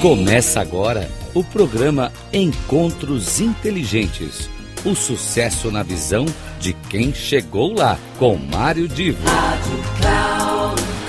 Começa 0.00 0.62
agora 0.62 1.10
o 1.34 1.44
programa 1.44 2.10
Encontros 2.32 3.38
Inteligentes. 3.38 4.48
O 4.82 4.94
sucesso 4.94 5.70
na 5.70 5.82
visão 5.82 6.24
de 6.58 6.72
quem 6.72 7.12
chegou 7.12 7.74
lá, 7.74 7.98
com 8.18 8.34
Mário 8.34 8.88
Divo. 8.88 9.22
Rádio 9.28 9.76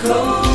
Cloud 0.01 0.51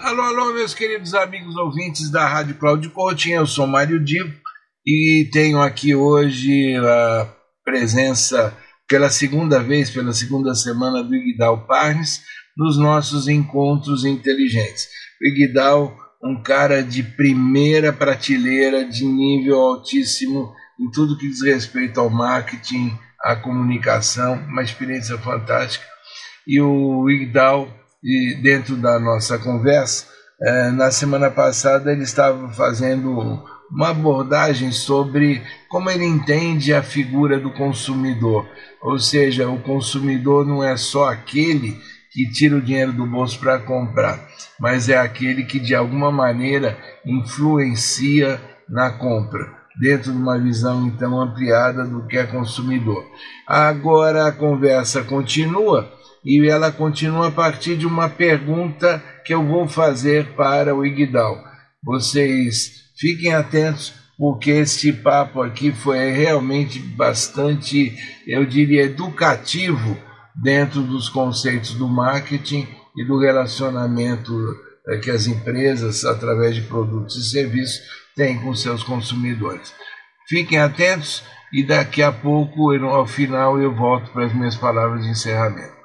Alô, 0.00 0.22
alô, 0.22 0.52
meus 0.52 0.74
queridos 0.74 1.14
amigos 1.14 1.56
ouvintes 1.56 2.10
da 2.10 2.26
Rádio 2.26 2.56
Cloud 2.56 2.88
Coaching. 2.88 3.34
Eu 3.34 3.46
sou 3.46 3.64
Mário 3.64 4.02
Divo 4.02 4.34
e 4.84 5.30
tenho 5.32 5.62
aqui 5.62 5.94
hoje 5.94 6.74
a 6.78 7.32
presença 7.64 8.52
pela 8.88 9.08
segunda 9.08 9.62
vez, 9.62 9.88
pela 9.88 10.12
segunda 10.12 10.52
semana 10.52 11.00
do 11.04 11.14
Iguidal 11.14 11.64
Parnes 11.64 12.22
nos 12.60 12.76
nossos 12.76 13.26
encontros 13.26 14.04
inteligentes. 14.04 14.86
O 15.18 15.26
Iguidal, 15.26 15.96
um 16.22 16.42
cara 16.42 16.82
de 16.82 17.02
primeira 17.02 17.90
prateleira, 17.90 18.84
de 18.84 19.02
nível 19.06 19.58
altíssimo 19.58 20.52
em 20.78 20.90
tudo 20.90 21.16
que 21.16 21.26
diz 21.26 21.40
respeito 21.40 21.98
ao 21.98 22.10
marketing, 22.10 22.92
à 23.22 23.34
comunicação, 23.34 24.34
uma 24.46 24.62
experiência 24.62 25.16
fantástica. 25.16 25.86
E 26.46 26.60
o 26.60 27.08
Iguidal, 27.08 27.66
dentro 28.42 28.76
da 28.76 29.00
nossa 29.00 29.38
conversa, 29.38 30.06
na 30.74 30.90
semana 30.90 31.30
passada 31.30 31.90
ele 31.90 32.02
estava 32.02 32.52
fazendo 32.52 33.42
uma 33.70 33.88
abordagem 33.88 34.70
sobre 34.70 35.42
como 35.70 35.88
ele 35.88 36.04
entende 36.04 36.74
a 36.74 36.82
figura 36.82 37.40
do 37.40 37.50
consumidor. 37.52 38.46
Ou 38.82 38.98
seja, 38.98 39.48
o 39.48 39.62
consumidor 39.62 40.46
não 40.46 40.62
é 40.62 40.76
só 40.76 41.08
aquele 41.08 41.78
que 42.10 42.28
tira 42.30 42.56
o 42.56 42.62
dinheiro 42.62 42.92
do 42.92 43.06
bolso 43.06 43.38
para 43.38 43.58
comprar, 43.58 44.28
mas 44.58 44.88
é 44.88 44.98
aquele 44.98 45.44
que 45.44 45.60
de 45.60 45.74
alguma 45.74 46.10
maneira 46.10 46.76
influencia 47.06 48.40
na 48.68 48.90
compra, 48.90 49.46
dentro 49.80 50.12
de 50.12 50.18
uma 50.18 50.38
visão 50.38 50.86
então 50.86 51.20
ampliada 51.20 51.84
do 51.84 52.06
que 52.06 52.16
é 52.16 52.26
consumidor. 52.26 53.04
Agora 53.46 54.26
a 54.26 54.32
conversa 54.32 55.02
continua 55.04 55.90
e 56.24 56.46
ela 56.48 56.72
continua 56.72 57.28
a 57.28 57.32
partir 57.32 57.76
de 57.76 57.86
uma 57.86 58.08
pergunta 58.08 59.02
que 59.24 59.32
eu 59.32 59.46
vou 59.46 59.68
fazer 59.68 60.34
para 60.34 60.74
o 60.74 60.84
Iguidal. 60.84 61.42
Vocês 61.82 62.90
fiquem 62.98 63.32
atentos 63.32 63.94
porque 64.18 64.50
este 64.50 64.92
papo 64.92 65.40
aqui 65.40 65.72
foi 65.72 66.10
realmente 66.10 66.78
bastante, 66.78 67.96
eu 68.26 68.44
diria, 68.44 68.82
educativo 68.82 69.96
dentro 70.42 70.82
dos 70.82 71.08
conceitos 71.08 71.74
do 71.74 71.88
marketing 71.88 72.66
e 72.96 73.04
do 73.04 73.18
relacionamento 73.18 74.32
que 75.02 75.10
as 75.10 75.26
empresas, 75.26 76.04
através 76.04 76.54
de 76.54 76.62
produtos 76.62 77.16
e 77.16 77.30
serviços, 77.30 77.80
têm 78.16 78.40
com 78.40 78.54
seus 78.54 78.82
consumidores. 78.82 79.74
Fiquem 80.28 80.58
atentos 80.58 81.24
e 81.52 81.64
daqui 81.64 82.02
a 82.02 82.12
pouco, 82.12 82.72
ao 82.72 83.06
final, 83.06 83.60
eu 83.60 83.74
volto 83.74 84.10
para 84.12 84.26
as 84.26 84.34
minhas 84.34 84.56
palavras 84.56 85.02
de 85.02 85.10
encerramento. 85.10 85.80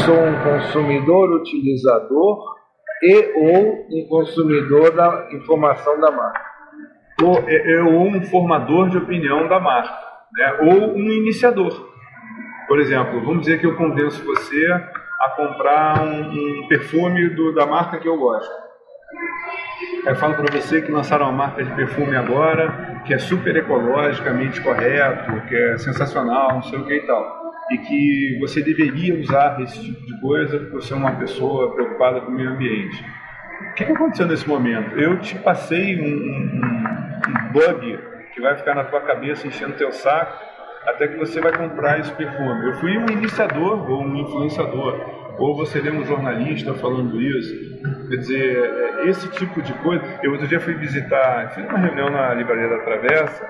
Sou 0.00 0.14
um 0.14 0.42
consumidor 0.42 1.40
utilizador 1.40 2.56
e 3.02 3.32
ou 3.34 3.86
um 3.90 4.08
consumidor 4.08 4.94
da 4.94 5.28
informação 5.32 5.98
da 6.00 6.10
marca. 6.10 6.46
Ou, 7.22 7.32
ou 7.94 8.08
um 8.08 8.22
formador 8.26 8.90
de 8.90 8.98
opinião 8.98 9.48
da 9.48 9.58
marca, 9.58 9.94
né? 10.34 10.58
ou 10.60 10.94
um 10.94 11.10
iniciador. 11.10 11.95
Por 12.66 12.80
exemplo, 12.80 13.20
vamos 13.20 13.40
dizer 13.40 13.60
que 13.60 13.66
eu 13.66 13.76
convenço 13.76 14.24
você 14.24 14.66
a 15.20 15.30
comprar 15.30 16.02
um, 16.02 16.62
um 16.62 16.68
perfume 16.68 17.30
do, 17.30 17.54
da 17.54 17.64
marca 17.64 17.98
que 17.98 18.08
eu 18.08 18.16
gosto. 18.18 18.52
Eu 20.04 20.16
falo 20.16 20.34
para 20.34 20.60
você 20.60 20.82
que 20.82 20.90
lançaram 20.90 21.26
uma 21.26 21.46
marca 21.46 21.64
de 21.64 21.70
perfume 21.74 22.16
agora, 22.16 23.02
que 23.04 23.14
é 23.14 23.18
super 23.18 23.54
ecologicamente 23.56 24.60
correto, 24.60 25.40
que 25.48 25.54
é 25.54 25.78
sensacional, 25.78 26.54
não 26.54 26.62
sei 26.62 26.78
o 26.78 26.84
que 26.84 26.94
e 26.94 27.06
tal. 27.06 27.52
E 27.70 27.78
que 27.78 28.38
você 28.40 28.62
deveria 28.62 29.20
usar 29.20 29.60
esse 29.60 29.80
tipo 29.82 30.06
de 30.06 30.20
coisa 30.20 30.58
porque 30.58 30.74
você 30.74 30.92
é 30.92 30.96
uma 30.96 31.12
pessoa 31.12 31.72
preocupada 31.74 32.20
com 32.20 32.30
o 32.30 32.34
meio 32.34 32.50
ambiente. 32.50 33.04
O 33.70 33.74
que, 33.74 33.84
que 33.84 33.92
aconteceu 33.92 34.26
nesse 34.26 34.48
momento? 34.48 34.98
Eu 34.98 35.18
te 35.20 35.36
passei 35.38 36.00
um, 36.00 36.04
um, 36.04 37.20
um 37.28 37.52
bug 37.52 37.98
que 38.34 38.40
vai 38.40 38.56
ficar 38.56 38.74
na 38.74 38.84
tua 38.84 39.00
cabeça 39.00 39.46
enchendo 39.46 39.74
teu 39.74 39.92
saco 39.92 40.55
até 40.86 41.08
que 41.08 41.16
você 41.16 41.40
vai 41.40 41.52
comprar 41.52 41.98
esse 42.00 42.12
perfume. 42.12 42.66
Eu 42.66 42.74
fui 42.74 42.96
um 42.96 43.06
iniciador 43.10 43.90
ou 43.90 44.02
um 44.02 44.16
influenciador, 44.16 44.98
ou 45.38 45.56
você 45.56 45.80
lê 45.80 45.90
um 45.90 46.04
jornalista 46.04 46.72
falando 46.74 47.20
isso. 47.20 47.76
Quer 48.08 48.16
dizer, 48.16 48.56
é, 48.56 49.08
esse 49.08 49.28
tipo 49.32 49.60
de 49.60 49.72
coisa. 49.74 50.02
Eu 50.22 50.32
outro 50.32 50.46
dia 50.46 50.60
fui 50.60 50.74
visitar, 50.74 51.50
fiz 51.50 51.64
uma 51.64 51.78
reunião 51.78 52.08
na 52.10 52.32
Livraria 52.34 52.68
da 52.68 52.78
Travessa 52.78 53.46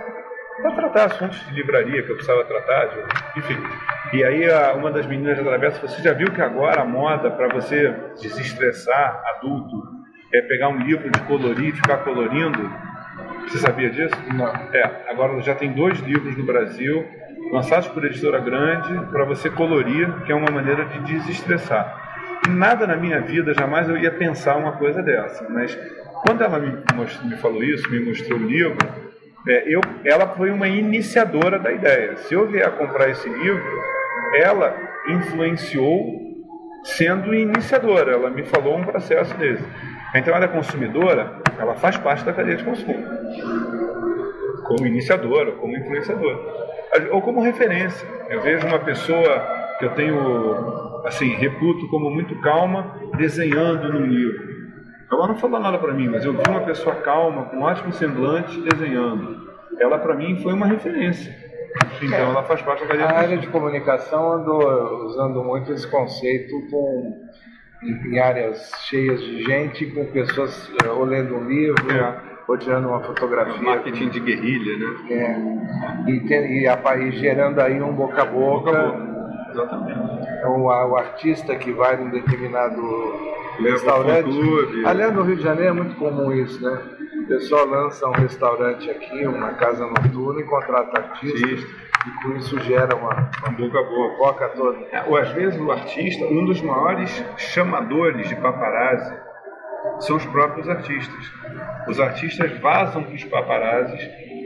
para 0.63 0.73
tratar 0.73 1.05
assuntos 1.05 1.39
de 1.47 1.55
livraria 1.55 2.03
que 2.03 2.11
eu 2.11 2.17
precisava 2.17 2.43
tratar, 2.45 2.87
de, 2.87 3.39
enfim. 3.39 3.57
E 4.15 4.25
aí 4.25 4.45
uma 4.75 4.91
das 4.91 5.07
meninas 5.07 5.37
da 5.37 5.45
Travessa, 5.45 5.87
você 5.87 6.03
já 6.03 6.13
viu 6.13 6.33
que 6.33 6.41
agora 6.41 6.83
a 6.83 6.85
moda 6.85 7.31
para 7.31 7.49
você 7.49 7.95
desestressar 8.21 9.23
adulto 9.37 9.77
é 10.33 10.41
pegar 10.43 10.69
um 10.69 10.79
livro 10.79 11.11
de 11.11 11.21
colorir 11.21 11.69
e 11.69 11.77
ficar 11.77 11.99
colorindo? 11.99 12.71
Você 13.43 13.59
sabia 13.59 13.91
disso? 13.91 14.15
Não. 14.35 14.49
É, 14.75 15.05
agora 15.09 15.41
já 15.43 15.55
tem 15.55 15.73
dois 15.73 16.01
livros 16.01 16.37
no 16.37 16.45
Brasil 16.45 17.07
lançados 17.51 17.89
por 17.89 18.05
editora 18.05 18.39
grande 18.41 18.95
para 19.11 19.25
você 19.25 19.49
colorir, 19.51 20.11
que 20.25 20.33
é 20.33 20.35
uma 20.35 20.51
maneira 20.51 20.85
de 20.85 20.99
desestressar. 21.01 22.41
E 22.47 22.51
nada 22.51 22.87
na 22.87 22.97
minha 22.97 23.21
vida 23.21 23.55
jamais 23.55 23.89
eu 23.89 23.97
ia 23.97 24.11
pensar 24.11 24.57
uma 24.57 24.73
coisa 24.73 25.03
dessa, 25.03 25.47
mas 25.49 25.77
quando 26.25 26.43
ela 26.43 26.59
me, 26.59 26.73
mostrou, 26.95 27.29
me 27.29 27.37
falou 27.37 27.63
isso, 27.63 27.91
me 27.91 28.01
mostrou 28.01 28.39
o 28.39 28.43
livro, 28.43 28.77
é, 29.49 29.65
eu, 29.67 29.81
ela 30.05 30.29
foi 30.29 30.51
uma 30.51 30.67
iniciadora 30.67 31.59
da 31.59 31.73
ideia. 31.73 32.17
Se 32.17 32.35
eu 32.35 32.49
vier 32.49 32.71
comprar 32.73 33.09
esse 33.11 33.29
livro, 33.29 33.63
ela 34.35 34.77
influenciou 35.09 36.27
sendo 36.83 37.35
iniciadora, 37.35 38.13
ela 38.13 38.31
me 38.31 38.45
falou 38.45 38.77
um 38.77 38.85
processo 38.85 39.37
desse. 39.37 39.65
Então 40.15 40.35
ela 40.35 40.45
é 40.45 40.49
consumidora, 40.49 41.41
ela 41.59 41.75
faz 41.75 41.97
parte 41.97 42.25
da 42.25 42.33
cadeia 42.33 42.57
de 42.57 42.65
consumo, 42.65 43.05
como 44.65 44.87
iniciadora, 44.87 45.53
como 45.53 45.77
influenciadora 45.77 46.66
ou 47.11 47.23
como 47.23 47.43
referência. 47.43 48.07
Eu 48.29 48.41
vejo 48.41 48.67
uma 48.67 48.79
pessoa 48.79 49.57
que 49.79 49.85
eu 49.85 49.91
tenho, 49.95 51.03
assim, 51.05 51.35
reputo 51.35 51.89
como 51.89 52.11
muito 52.11 52.35
calma, 52.41 52.99
desenhando 53.17 53.93
no 53.93 54.07
livro. 54.07 54.57
Ela 55.11 55.29
não 55.29 55.37
falou 55.37 55.61
nada 55.61 55.79
para 55.79 55.95
mim, 55.95 56.09
mas 56.09 56.25
eu 56.25 56.33
vi 56.33 56.43
uma 56.49 56.63
pessoa 56.63 56.97
calma, 56.97 57.45
com 57.45 57.57
um 57.57 57.63
ótimo 57.63 57.93
semblante, 57.93 58.61
desenhando. 58.61 59.47
Ela, 59.79 59.99
para 59.99 60.15
mim, 60.15 60.41
foi 60.43 60.53
uma 60.53 60.67
referência. 60.67 61.35
Então, 62.03 62.31
ela 62.31 62.43
faz 62.43 62.63
parte 62.63 62.85
da 62.87 62.95
A 63.05 63.19
área 63.19 63.37
de 63.37 63.47
comunicação 63.49 64.33
andou 64.33 65.05
usando 65.05 65.45
muito 65.45 65.73
esse 65.73 65.87
conceito 65.89 66.55
com, 66.71 67.29
em 67.83 68.19
áreas 68.19 68.71
cheias 68.89 69.21
de 69.21 69.43
gente, 69.45 69.87
com 69.87 70.07
pessoas 70.07 70.71
ou 70.89 71.05
lendo 71.05 71.37
um 71.37 71.47
livro. 71.47 71.87
É 71.93 72.26
ou 72.49 72.57
tirando 72.57 72.89
uma 72.89 73.01
fotografia. 73.01 73.61
Marketing 73.61 74.09
de 74.09 74.21
guerrilha, 74.21 74.79
né? 74.79 74.97
É. 75.11 76.11
E, 76.11 76.21
tem, 76.21 76.65
e, 76.65 76.67
e 76.67 77.13
gerando 77.13 77.61
aí 77.61 77.81
um 77.83 77.93
boca 77.93 78.23
a 78.23 78.25
boca. 78.25 78.71
Boca 78.71 78.79
a 78.79 78.89
boca. 78.89 79.17
Exatamente. 79.51 80.29
Então, 80.39 80.63
o, 80.63 80.97
artista 80.97 81.57
que 81.57 81.73
vai 81.73 81.97
num 81.97 82.11
determinado 82.11 82.83
Leva 83.59 83.75
restaurante. 83.75 84.25
Clube. 84.25 84.87
Aliás, 84.87 85.15
no 85.15 85.23
Rio 85.23 85.37
de 85.37 85.43
Janeiro 85.43 85.71
é 85.71 85.73
muito 85.73 85.97
comum 85.97 86.33
isso, 86.33 86.63
né? 86.63 86.79
O 87.23 87.27
pessoal 87.27 87.67
lança 87.67 88.07
um 88.07 88.13
restaurante 88.13 88.91
aqui, 88.91 89.27
uma 89.27 89.55
casa 89.55 89.87
noturna 89.87 90.41
e 90.41 90.45
contrata 90.45 91.01
artistas. 91.01 91.67
E 92.07 92.23
com 92.23 92.37
isso 92.37 92.61
gera 92.61 92.95
uma, 92.95 93.31
uma 93.41 93.51
boca 93.57 93.83
boa, 93.83 94.17
boca 94.17 94.49
toda. 94.51 94.79
É, 94.93 95.03
ou 95.09 95.17
às 95.17 95.31
vezes 95.31 95.61
o 95.61 95.73
artista, 95.73 96.25
um 96.27 96.45
dos 96.45 96.61
maiores 96.61 97.25
chamadores 97.37 98.29
de 98.29 98.37
paparazzi 98.37 99.26
são 100.01 100.17
os 100.17 100.27
próprios 100.27 100.69
artistas. 100.69 101.33
Os 101.89 102.01
artistas 102.01 102.59
vazam 102.61 103.03
para 103.03 103.15
os 103.15 103.25
paparazzis 103.25 104.01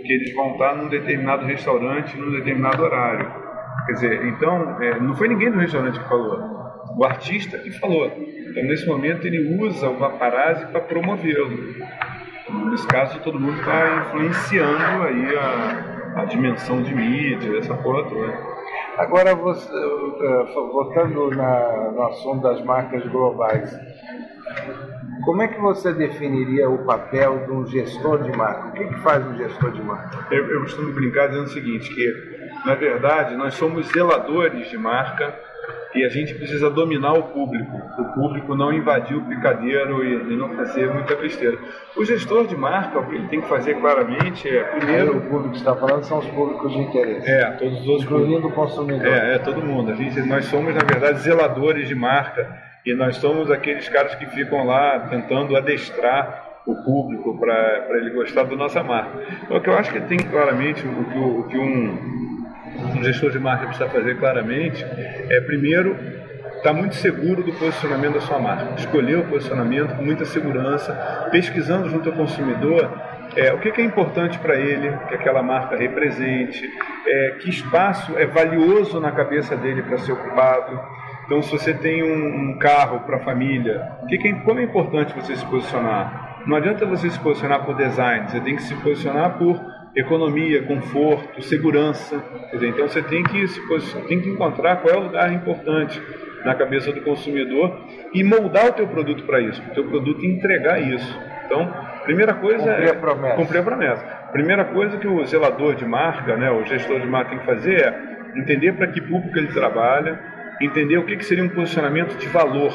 que 0.05 0.13
eles 0.13 0.35
vão 0.35 0.53
estar 0.53 0.75
num 0.75 0.89
determinado 0.89 1.45
restaurante, 1.45 2.17
num 2.17 2.33
determinado 2.33 2.83
horário. 2.83 3.31
Quer 3.87 3.93
dizer, 3.93 4.27
então, 4.27 4.83
é, 4.83 4.99
não 5.01 5.15
foi 5.15 5.29
ninguém 5.29 5.51
do 5.51 5.59
restaurante 5.59 5.99
que 5.99 6.09
falou, 6.09 6.39
o 6.97 7.05
artista 7.05 7.59
que 7.59 7.71
falou. 7.73 8.07
Então, 8.07 8.63
nesse 8.65 8.87
momento, 8.87 9.27
ele 9.27 9.63
usa 9.63 9.89
o 9.89 9.97
paparazzi 9.97 10.67
para 10.67 10.81
promovê-lo. 10.81 11.51
Nesse 12.71 12.87
caso, 12.89 13.21
todo 13.21 13.39
mundo 13.39 13.59
está 13.61 14.07
influenciando 14.07 15.03
aí 15.05 15.37
a, 15.37 16.23
a 16.23 16.25
dimensão 16.25 16.83
de 16.83 16.95
mídia, 16.95 17.59
essa 17.59 17.75
coisa 17.75 18.09
toda. 18.09 18.51
Agora, 18.99 19.35
você, 19.35 19.73
uh, 19.73 20.73
voltando 20.73 21.31
na, 21.31 21.93
no 21.93 22.03
assunto 22.03 22.43
das 22.43 22.63
marcas 22.65 23.07
globais, 23.07 23.73
como 25.25 25.43
é 25.43 25.49
que 25.49 25.61
você 25.61 25.93
definiria 25.93 26.69
o 26.69 26.79
papel 26.85 27.45
de 27.47 27.53
um 27.53 27.67
gestor 27.67 28.23
de 28.23 28.37
marca? 28.37 28.69
O 28.69 28.73
que, 28.73 28.85
que 28.85 29.01
faz 29.01 29.27
um 29.27 29.37
gestor 29.37 29.73
de 29.73 29.83
marca? 29.83 30.27
Eu, 30.31 30.47
eu 30.51 30.61
costumo 30.63 30.93
brincar 30.93 31.29
dizendo 31.29 31.45
o 31.45 31.51
seguinte, 31.51 31.95
que 31.95 32.51
na 32.65 32.75
verdade 32.75 33.37
nós 33.37 33.55
somos 33.55 33.87
zeladores 33.89 34.69
de 34.69 34.79
marca 34.79 35.35
e 35.95 36.05
a 36.05 36.09
gente 36.09 36.35
precisa 36.35 36.71
dominar 36.71 37.15
o 37.15 37.25
público, 37.25 37.77
o 37.99 38.05
público 38.15 38.55
não 38.55 38.73
invadir 38.73 39.17
o 39.17 39.23
picadeiro 39.23 40.05
e, 40.05 40.33
e 40.33 40.37
não 40.37 40.55
fazer 40.55 40.93
muita 40.93 41.17
besteira. 41.17 41.59
O 41.97 42.05
gestor 42.05 42.47
de 42.47 42.57
marca, 42.57 42.99
o 42.99 43.07
que 43.07 43.17
ele 43.17 43.29
tem 43.29 43.41
que 43.41 43.49
fazer 43.49 43.75
claramente 43.75 44.49
é, 44.49 44.63
primeiro... 44.63 45.13
Aí 45.13 45.19
o 45.19 45.21
público 45.23 45.51
que 45.51 45.59
está 45.59 45.75
falando 45.75 46.05
são 46.05 46.19
os 46.19 46.27
públicos 46.29 46.73
de 46.73 46.79
interesse. 46.79 47.29
É, 47.29 47.51
todos 47.53 47.81
os 47.81 47.89
outros 47.89 48.05
Incluindo 48.05 48.47
o 48.47 48.53
consumidor. 48.53 49.07
É, 49.07 49.35
é, 49.35 49.39
todo 49.39 49.61
mundo. 49.61 49.91
A 49.91 49.95
gente, 49.95 50.21
nós 50.23 50.45
somos, 50.45 50.75
na 50.75 50.85
verdade, 50.85 51.19
zeladores 51.21 51.89
de 51.89 51.95
marca 51.95 52.70
e 52.85 52.95
nós 52.95 53.17
somos 53.17 53.51
aqueles 53.51 53.89
caras 53.89 54.15
que 54.15 54.27
ficam 54.27 54.65
lá 54.65 55.01
tentando 55.11 55.57
adestrar 55.57 56.63
o 56.67 56.75
público 56.85 57.39
para 57.39 57.99
ele 57.99 58.11
gostar 58.11 58.45
da 58.45 58.57
nossa 58.57 58.83
marca. 58.83 59.19
Então, 59.43 59.57
o 59.57 59.61
que 59.61 59.69
eu 59.69 59.77
acho 59.77 59.93
que 59.93 60.01
tem 60.01 60.19
claramente, 60.19 60.87
o 60.87 61.05
que, 61.05 61.19
o 61.19 61.43
que 61.45 61.59
um 61.59 62.21
um 62.95 63.05
gestor 63.05 63.31
de 63.31 63.39
marca 63.39 63.67
precisa 63.67 63.89
fazer 63.89 64.19
claramente 64.19 64.85
é, 65.29 65.41
primeiro, 65.41 65.97
estar 66.57 66.63
tá 66.63 66.73
muito 66.73 66.95
seguro 66.95 67.43
do 67.43 67.53
posicionamento 67.53 68.15
da 68.15 68.21
sua 68.21 68.39
marca. 68.39 68.75
Escolher 68.77 69.19
o 69.19 69.25
posicionamento 69.25 69.97
com 69.97 70.03
muita 70.03 70.25
segurança, 70.25 71.29
pesquisando 71.31 71.89
junto 71.89 72.09
ao 72.11 72.15
consumidor 72.15 72.91
é, 73.37 73.53
o 73.53 73.59
que, 73.59 73.71
que 73.71 73.81
é 73.81 73.85
importante 73.85 74.39
para 74.39 74.57
ele 74.57 74.91
que 75.09 75.15
aquela 75.15 75.43
marca 75.43 75.77
represente, 75.77 76.69
é, 77.07 77.37
que 77.41 77.49
espaço 77.49 78.19
é 78.19 78.27
valioso 78.27 79.01
na 79.01 79.13
cabeça 79.13 79.57
dele 79.57 79.83
para 79.83 79.99
ser 79.99 80.13
ocupado. 80.13 80.81
Então, 81.31 81.43
se 81.43 81.53
você 81.53 81.73
tem 81.73 82.03
um, 82.03 82.51
um 82.51 82.59
carro 82.59 83.07
para 83.07 83.19
a 83.19 83.21
família, 83.21 83.89
que 84.09 84.19
que 84.19 84.27
é, 84.27 84.33
como 84.41 84.59
é 84.59 84.65
importante 84.65 85.15
você 85.15 85.37
se 85.37 85.47
posicionar? 85.47 86.43
Não 86.45 86.57
adianta 86.57 86.85
você 86.85 87.09
se 87.09 87.21
posicionar 87.21 87.65
por 87.65 87.77
design, 87.77 88.29
você 88.29 88.41
tem 88.41 88.57
que 88.57 88.63
se 88.65 88.75
posicionar 88.75 89.39
por 89.39 89.65
economia, 89.95 90.61
conforto, 90.65 91.41
segurança. 91.41 92.21
Dizer, 92.53 92.71
então 92.71 92.89
você 92.89 93.01
tem 93.01 93.23
que, 93.23 93.45
tem 94.09 94.21
que 94.21 94.29
encontrar 94.29 94.79
qual 94.79 94.93
é 94.93 94.99
o 94.99 95.05
lugar 95.05 95.33
importante 95.33 96.03
na 96.45 96.53
cabeça 96.57 96.91
do 96.91 97.01
consumidor 97.03 97.79
e 98.13 98.25
moldar 98.25 98.67
o 98.67 98.73
teu 98.73 98.89
produto 98.89 99.23
para 99.23 99.41
isso, 99.41 99.63
o 99.71 99.73
teu 99.73 99.85
produto 99.85 100.27
entregar 100.27 100.83
isso. 100.83 101.17
Então, 101.47 101.73
primeira 102.03 102.35
coisa 102.35 102.65
cumprir 102.65 102.89
é 102.89 102.91
a 102.91 102.95
promessa. 102.95 103.37
cumprir 103.37 103.59
a 103.59 103.63
promessa. 103.63 104.05
Primeira 104.33 104.65
coisa 104.65 104.99
que 104.99 105.07
o 105.07 105.25
zelador 105.25 105.77
de 105.77 105.87
marca, 105.87 106.37
né, 106.37 106.51
o 106.51 106.65
gestor 106.65 106.99
de 106.99 107.07
marca 107.07 107.31
tem 107.31 107.39
que 107.39 107.47
fazer 107.47 107.87
é 107.87 108.11
entender 108.35 108.73
para 108.73 108.89
que 108.89 109.01
público 109.01 109.39
ele 109.39 109.49
trabalha, 109.49 110.19
entender 110.61 110.99
o 110.99 111.05
que, 111.05 111.17
que 111.17 111.25
seria 111.25 111.45
um 111.45 111.49
posicionamento 111.49 112.17
de 112.17 112.29
valor 112.29 112.73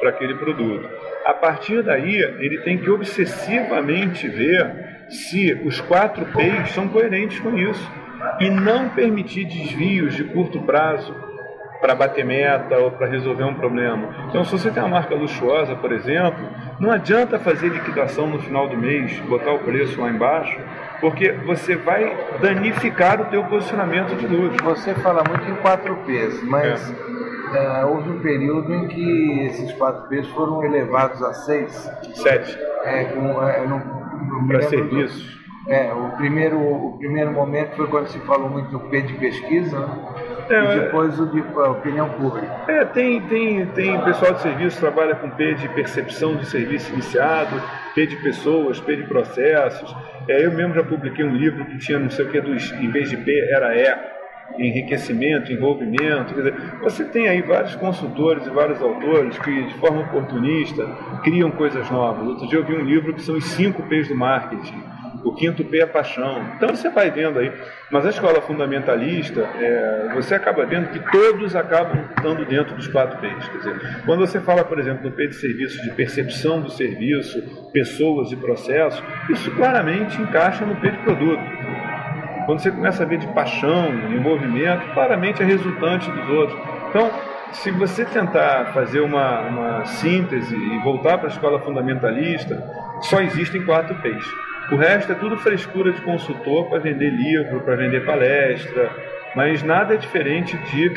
para 0.00 0.10
aquele 0.10 0.34
produto. 0.34 0.88
A 1.24 1.34
partir 1.34 1.82
daí, 1.82 2.16
ele 2.16 2.58
tem 2.62 2.78
que 2.78 2.90
obsessivamente 2.90 4.26
ver 4.28 5.06
se 5.10 5.52
os 5.64 5.80
quatro 5.80 6.24
P's 6.26 6.70
são 6.70 6.88
coerentes 6.88 7.38
com 7.40 7.56
isso 7.56 7.90
e 8.40 8.48
não 8.48 8.88
permitir 8.88 9.44
desvios 9.44 10.14
de 10.14 10.24
curto 10.24 10.60
prazo 10.62 11.14
para 11.80 11.94
bater 11.94 12.24
meta 12.24 12.76
ou 12.76 12.90
para 12.90 13.06
resolver 13.06 13.44
um 13.44 13.54
problema. 13.54 14.26
Então, 14.28 14.44
se 14.44 14.52
você 14.52 14.70
tem 14.70 14.82
uma 14.82 14.90
marca 14.90 15.14
luxuosa, 15.14 15.74
por 15.74 15.92
exemplo, 15.92 16.46
não 16.78 16.90
adianta 16.90 17.38
fazer 17.38 17.68
liquidação 17.68 18.26
no 18.26 18.38
final 18.38 18.68
do 18.68 18.76
mês, 18.76 19.18
botar 19.20 19.52
o 19.52 19.60
preço 19.60 20.00
lá 20.00 20.10
embaixo, 20.10 20.58
porque 21.00 21.32
você 21.32 21.76
vai 21.76 22.14
danificar 22.40 23.20
o 23.20 23.24
teu 23.26 23.42
posicionamento 23.44 24.14
de 24.14 24.26
luxo. 24.26 24.62
Você 24.62 24.94
fala 24.94 25.24
muito 25.26 25.50
em 25.50 25.54
4 25.56 25.96
P's, 26.06 26.42
mas 26.42 26.90
é. 26.90 27.09
Houve 27.86 28.10
um 28.10 28.20
período 28.20 28.74
em 28.74 28.88
que 28.88 29.40
esses 29.46 29.72
4 29.72 30.08
P's 30.08 30.28
foram 30.28 30.64
elevados 30.64 31.22
a 31.22 31.32
6. 31.32 31.90
7. 32.14 32.58
É, 32.84 33.04
com, 33.04 33.42
é, 33.42 33.64
para 34.46 34.62
serviços. 34.62 35.40
É, 35.68 35.92
o 35.92 36.16
primeiro, 36.16 36.58
o 36.58 36.98
primeiro 36.98 37.32
momento 37.32 37.76
foi 37.76 37.86
quando 37.86 38.08
se 38.08 38.18
falou 38.20 38.48
muito 38.48 38.70
do 38.70 38.80
P 38.80 39.02
de 39.02 39.12
pesquisa, 39.14 39.78
né? 39.78 39.98
é, 40.48 40.76
e 40.76 40.80
depois 40.80 41.20
o 41.20 41.26
de 41.26 41.40
opinião 41.40 42.08
pública. 42.10 42.48
É, 42.66 42.84
tem, 42.86 43.20
tem, 43.22 43.66
tem 43.66 44.00
pessoal 44.00 44.32
de 44.32 44.40
serviço 44.40 44.76
que 44.76 44.80
trabalha 44.80 45.14
com 45.14 45.30
P 45.30 45.54
de 45.54 45.68
percepção 45.68 46.34
de 46.36 46.46
serviço 46.46 46.92
iniciado, 46.92 47.62
P 47.94 48.06
de 48.06 48.16
pessoas, 48.16 48.80
P 48.80 48.96
de 48.96 49.04
processos. 49.04 49.94
É, 50.28 50.44
eu 50.44 50.50
mesmo 50.52 50.74
já 50.74 50.82
publiquei 50.82 51.24
um 51.24 51.36
livro 51.36 51.64
que 51.66 51.78
tinha 51.78 51.98
não 51.98 52.10
sei 52.10 52.24
o 52.24 52.30
que, 52.30 52.40
dos, 52.40 52.72
em 52.72 52.90
vez 52.90 53.10
de 53.10 53.18
P 53.18 53.30
era 53.54 53.76
E 53.76 54.19
enriquecimento, 54.58 55.52
envolvimento. 55.52 56.34
Dizer, 56.34 56.54
você 56.80 57.04
tem 57.04 57.28
aí 57.28 57.42
vários 57.42 57.74
consultores 57.76 58.46
e 58.46 58.50
vários 58.50 58.80
autores 58.80 59.38
que, 59.38 59.62
de 59.64 59.74
forma 59.74 60.02
oportunista, 60.02 60.86
criam 61.22 61.50
coisas 61.50 61.90
novas. 61.90 62.26
Outro 62.26 62.46
dia 62.46 62.58
eu 62.58 62.64
vi 62.64 62.74
um 62.74 62.84
livro 62.84 63.14
que 63.14 63.22
são 63.22 63.36
os 63.36 63.44
cinco 63.44 63.82
P's 63.84 64.08
do 64.08 64.14
marketing. 64.14 64.82
O 65.24 65.34
quinto 65.34 65.62
P 65.64 65.80
é 65.80 65.86
paixão. 65.86 66.42
Então 66.56 66.70
você 66.70 66.88
vai 66.88 67.10
vendo 67.10 67.38
aí. 67.38 67.52
Mas 67.90 68.06
a 68.06 68.10
escola 68.10 68.40
fundamentalista, 68.40 69.40
é, 69.40 70.12
você 70.14 70.34
acaba 70.34 70.64
vendo 70.64 70.88
que 70.88 70.98
todos 71.10 71.54
acabam 71.54 72.06
estando 72.16 72.44
dentro 72.46 72.74
dos 72.74 72.88
quatro 72.88 73.18
P's. 73.18 73.48
Quer 73.48 73.58
dizer, 73.58 74.02
quando 74.06 74.20
você 74.20 74.40
fala, 74.40 74.64
por 74.64 74.78
exemplo, 74.78 75.10
do 75.10 75.14
P 75.14 75.26
de 75.26 75.34
serviço, 75.34 75.82
de 75.82 75.90
percepção 75.90 76.62
do 76.62 76.70
serviço, 76.70 77.42
pessoas 77.72 78.32
e 78.32 78.36
processos, 78.36 79.02
isso 79.28 79.50
claramente 79.52 80.20
encaixa 80.20 80.64
no 80.64 80.76
P 80.76 80.90
de 80.90 80.98
produto. 80.98 81.42
Quando 82.46 82.60
você 82.60 82.70
começa 82.70 83.02
a 83.02 83.06
ver 83.06 83.18
de 83.18 83.26
paixão, 83.28 83.88
envolvimento, 84.10 84.86
claramente 84.92 85.42
é 85.42 85.46
resultante 85.46 86.10
dos 86.10 86.28
outros. 86.28 86.58
Então, 86.88 87.10
se 87.52 87.70
você 87.70 88.04
tentar 88.04 88.66
fazer 88.72 89.00
uma, 89.00 89.40
uma 89.40 89.84
síntese 89.84 90.54
e 90.54 90.78
voltar 90.78 91.18
para 91.18 91.28
a 91.28 91.32
escola 91.32 91.60
fundamentalista, 91.60 92.62
só 93.02 93.20
existem 93.20 93.64
quatro 93.64 93.94
P's. 93.96 94.24
O 94.70 94.76
resto 94.76 95.12
é 95.12 95.14
tudo 95.16 95.36
frescura 95.36 95.92
de 95.92 96.00
consultor 96.02 96.68
para 96.68 96.78
vender 96.78 97.10
livro, 97.10 97.60
para 97.60 97.74
vender 97.74 98.04
palestra, 98.04 98.90
mas 99.34 99.62
nada 99.62 99.94
é 99.94 99.96
diferente 99.96 100.56
de 100.56 100.90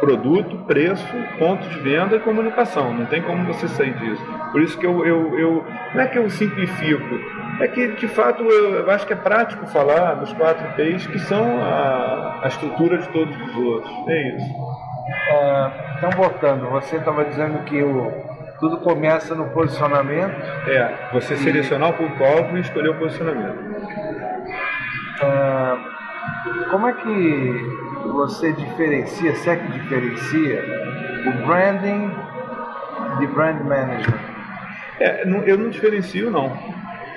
produto, 0.00 0.56
preço, 0.66 1.06
ponto 1.38 1.68
de 1.68 1.78
venda 1.78 2.16
e 2.16 2.18
comunicação. 2.18 2.92
Não 2.92 3.06
tem 3.06 3.22
como 3.22 3.44
você 3.46 3.68
sair 3.68 3.94
disso. 3.94 4.24
Por 4.50 4.60
isso 4.60 4.76
que 4.76 4.84
eu, 4.84 5.06
eu, 5.06 5.38
eu 5.38 5.64
não 5.94 6.00
é 6.00 6.08
que 6.08 6.18
eu 6.18 6.28
simplifico, 6.28 7.20
é 7.60 7.68
que, 7.68 7.88
de 7.88 8.08
fato, 8.08 8.42
eu, 8.42 8.90
acho 8.90 9.06
que 9.06 9.12
é 9.12 9.16
prático 9.16 9.66
falar 9.66 10.14
dos 10.14 10.32
quatro 10.32 10.66
P's 10.74 11.06
que 11.06 11.18
são 11.20 11.62
a, 11.62 12.40
a 12.42 12.48
estrutura 12.48 12.98
de 12.98 13.08
todos 13.08 13.36
os 13.36 13.56
outros. 13.56 13.92
É 14.08 14.36
isso. 14.36 14.54
É, 15.28 15.70
então, 15.98 16.10
voltando, 16.10 16.68
você 16.70 16.96
estava 16.96 17.24
dizendo 17.24 17.62
que 17.64 17.82
o, 17.82 18.10
tudo 18.58 18.78
começa 18.78 19.34
no 19.34 19.46
posicionamento. 19.50 20.36
É, 20.68 21.10
você 21.12 21.34
e... 21.34 21.38
selecionar 21.38 21.90
o 21.90 21.94
público-alvo 21.94 22.56
e 22.56 22.60
escolher 22.60 22.90
o 22.90 22.94
posicionamento. 22.94 23.58
É, 25.20 25.92
como 26.70 26.86
é 26.86 26.92
que 26.92 27.82
você 28.12 28.52
diferencia, 28.52 29.34
se 29.34 29.50
é 29.50 29.56
que 29.56 29.72
diferencia, 29.72 30.64
o 31.26 31.46
branding 31.46 32.10
de 33.18 33.26
brand 33.26 33.60
management? 33.62 34.20
É, 35.00 35.24
eu 35.46 35.58
não 35.58 35.68
diferencio, 35.68 36.30
não. 36.30 36.56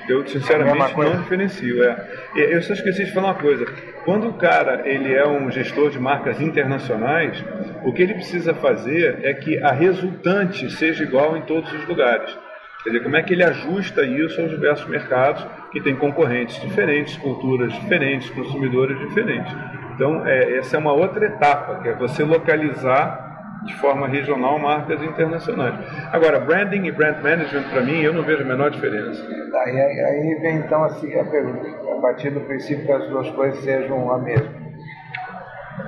Eu 0.08 0.26
sinceramente 0.28 0.96
não 0.98 1.22
diferencio. 1.22 1.84
É. 1.84 2.08
Eu 2.36 2.62
só 2.62 2.74
esqueci 2.74 3.06
de 3.06 3.12
falar 3.12 3.28
uma 3.30 3.36
coisa. 3.36 3.66
Quando 4.04 4.30
o 4.30 4.34
cara 4.34 4.88
ele 4.88 5.14
é 5.14 5.28
um 5.28 5.50
gestor 5.50 5.90
de 5.90 6.00
marcas 6.00 6.40
internacionais, 6.40 7.44
o 7.84 7.92
que 7.92 8.04
ele 8.04 8.14
precisa 8.14 8.54
fazer 8.54 9.20
é 9.24 9.34
que 9.34 9.62
a 9.62 9.72
resultante 9.72 10.70
seja 10.72 11.04
igual 11.04 11.36
em 11.36 11.42
todos 11.42 11.72
os 11.74 11.88
lugares. 11.88 12.38
Quer 12.84 12.92
dizer, 12.92 13.04
como 13.04 13.16
é 13.16 13.24
que 13.24 13.34
ele 13.34 13.44
ajusta 13.44 14.06
isso 14.06 14.40
aos 14.40 14.52
diversos 14.52 14.88
mercados 14.88 15.44
que 15.72 15.82
têm 15.82 15.96
concorrentes 15.96 16.62
diferentes, 16.62 17.18
culturas 17.18 17.74
diferentes, 17.74 18.30
consumidores 18.30 19.00
diferentes. 19.00 19.52
Então, 19.96 20.24
é, 20.24 20.58
essa 20.58 20.76
é 20.76 20.80
uma 20.80 20.94
outra 20.94 21.26
etapa, 21.26 21.80
que 21.82 21.90
é 21.90 21.96
você 21.96 22.24
localizar 22.24 23.25
de 23.65 23.74
forma 23.75 24.07
regional 24.07 24.60
marcas 24.60 25.01
internacionais. 25.01 25.75
Agora, 26.12 26.39
branding 26.39 26.86
e 26.86 26.91
brand 26.91 27.22
management, 27.22 27.63
para 27.69 27.81
mim, 27.81 28.01
eu 28.01 28.13
não 28.13 28.24
vejo 28.24 28.43
a 28.43 28.45
menor 28.45 28.69
diferença. 28.69 29.24
Aí, 29.65 29.79
aí 29.79 30.39
vem 30.41 30.57
então 30.57 30.84
assim, 30.84 31.17
a 31.19 31.25
pergunta, 31.25 31.67
a 31.91 32.01
partir 32.01 32.29
do 32.29 32.41
princípio 32.41 32.86
que 32.86 32.91
as 32.91 33.07
duas 33.10 33.29
coisas 33.31 33.60
sejam 33.63 34.12
a 34.12 34.17
mesma. 34.19 34.65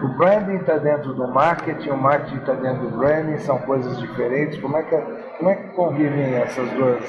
O 0.01 0.07
branding 0.17 0.57
está 0.57 0.77
dentro 0.77 1.13
do 1.13 1.27
marketing, 1.27 1.89
o 1.89 1.97
marketing 1.97 2.37
está 2.37 2.53
dentro 2.53 2.89
do 2.89 2.97
branding, 2.97 3.37
são 3.37 3.57
coisas 3.59 3.97
diferentes. 3.99 4.59
Como 4.59 4.77
é 4.77 4.83
que, 4.83 4.95
como 5.37 5.49
é 5.49 5.55
que 5.55 5.67
convivem 5.69 6.35
essas 6.35 6.69
duas 6.71 7.01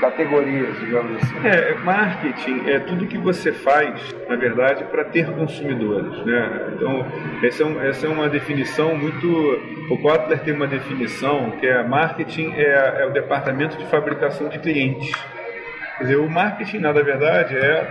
categorias, 0.00 0.78
digamos 0.80 1.22
assim. 1.22 1.46
É, 1.46 1.74
marketing 1.74 2.68
é 2.68 2.80
tudo 2.80 3.06
que 3.06 3.18
você 3.18 3.52
faz, 3.52 4.14
na 4.28 4.36
verdade, 4.36 4.84
para 4.84 5.04
ter 5.04 5.26
consumidores. 5.30 6.24
Né? 6.24 6.72
Então, 6.74 7.06
essa 7.42 7.62
é, 7.62 7.66
um, 7.66 7.82
essa 7.82 8.06
é 8.06 8.08
uma 8.08 8.28
definição 8.28 8.96
muito. 8.96 9.28
O 9.90 9.98
Kotler 9.98 10.40
tem 10.40 10.54
uma 10.54 10.66
definição 10.66 11.52
que 11.52 11.66
é 11.66 11.82
marketing 11.82 12.52
é, 12.56 13.02
é 13.02 13.06
o 13.06 13.10
departamento 13.10 13.76
de 13.76 13.84
fabricação 13.86 14.48
de 14.48 14.58
clientes. 14.58 15.12
Quer 15.98 16.04
dizer, 16.04 16.16
o 16.16 16.28
marketing, 16.28 16.78
na 16.78 16.92
verdade, 16.92 17.56
é 17.56 17.86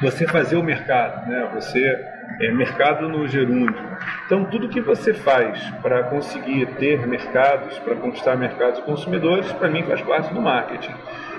você 0.00 0.26
fazer 0.26 0.56
o 0.56 0.62
mercado, 0.62 1.28
né? 1.28 1.48
você 1.54 2.11
é 2.40 2.50
mercado 2.50 3.08
no 3.08 3.26
gerúndio. 3.26 3.82
Então, 4.26 4.44
tudo 4.44 4.68
que 4.68 4.80
você 4.80 5.12
faz 5.14 5.60
para 5.82 6.04
conseguir 6.04 6.66
ter 6.78 7.06
mercados, 7.06 7.78
para 7.78 7.94
conquistar 7.96 8.36
mercados 8.36 8.80
consumidores, 8.80 9.50
para 9.52 9.68
mim 9.68 9.82
faz 9.82 10.00
parte 10.02 10.32
do 10.32 10.40
marketing. 10.40 10.94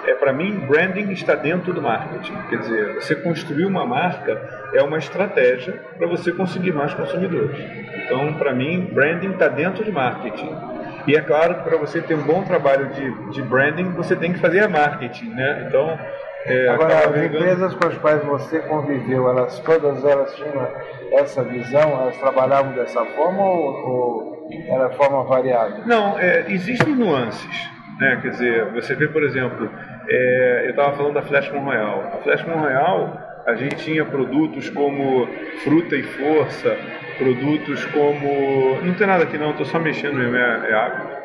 É, 0.05 0.13
para 0.15 0.33
mim, 0.33 0.65
branding 0.67 1.11
está 1.11 1.33
dentro 1.33 1.73
do 1.73 1.81
marketing. 1.81 2.35
Quer 2.49 2.59
dizer, 2.59 2.95
você 2.95 3.15
construir 3.15 3.65
uma 3.65 3.85
marca 3.85 4.69
é 4.73 4.83
uma 4.83 4.97
estratégia 4.97 5.79
para 5.97 6.07
você 6.07 6.31
conseguir 6.31 6.73
mais 6.73 6.93
consumidores. 6.93 7.57
Então, 8.05 8.33
para 8.33 8.53
mim, 8.53 8.89
branding 8.91 9.31
está 9.31 9.47
dentro 9.47 9.83
de 9.83 9.91
marketing. 9.91 10.49
E 11.07 11.15
é 11.15 11.21
claro 11.21 11.55
que 11.55 11.63
para 11.63 11.77
você 11.77 12.01
ter 12.01 12.15
um 12.15 12.23
bom 12.23 12.43
trabalho 12.43 12.89
de, 12.89 13.31
de 13.31 13.41
branding, 13.41 13.91
você 13.91 14.15
tem 14.15 14.33
que 14.33 14.39
fazer 14.39 14.67
marketing, 14.67 15.29
né? 15.29 15.65
Então, 15.67 15.97
é, 16.45 16.69
Agora, 16.69 16.97
as 16.97 17.23
empresas 17.23 17.73
com 17.75 17.87
as 17.87 17.97
quais 17.97 18.23
você 18.23 18.59
conviveu, 18.59 19.29
elas 19.29 19.59
todas 19.59 20.03
elas 20.03 20.35
tinham 20.35 20.67
essa 21.13 21.43
visão, 21.43 22.01
elas 22.01 22.17
trabalhavam 22.17 22.73
dessa 22.73 23.05
forma 23.05 23.41
ou, 23.41 23.89
ou 23.89 24.47
era 24.67 24.89
forma 24.91 25.23
variada? 25.23 25.83
Não, 25.85 26.19
é, 26.19 26.45
existem 26.49 26.95
nuances. 26.95 27.71
Né? 27.99 28.19
Quer 28.21 28.29
dizer, 28.31 28.65
você 28.73 28.95
vê, 28.95 29.07
por 29.07 29.23
exemplo, 29.23 29.69
é, 30.09 30.63
eu 30.65 30.71
estava 30.71 30.97
falando 30.97 31.13
da 31.13 31.21
Flashman 31.21 31.63
Royal. 31.63 32.01
A 32.13 32.17
Flashman 32.17 32.57
Royal, 32.57 33.17
a 33.45 33.55
gente 33.55 33.77
tinha 33.77 34.03
produtos 34.03 34.69
como 34.69 35.27
fruta 35.63 35.95
e 35.95 36.03
força, 36.03 36.75
produtos 37.17 37.85
como. 37.85 38.81
Não 38.83 38.93
tem 38.95 39.07
nada 39.07 39.23
aqui 39.23 39.37
não, 39.37 39.51
estou 39.51 39.65
só 39.65 39.79
mexendo 39.79 40.15
mesmo, 40.15 40.35
é, 40.35 40.71
é 40.71 40.73
água. 40.73 41.23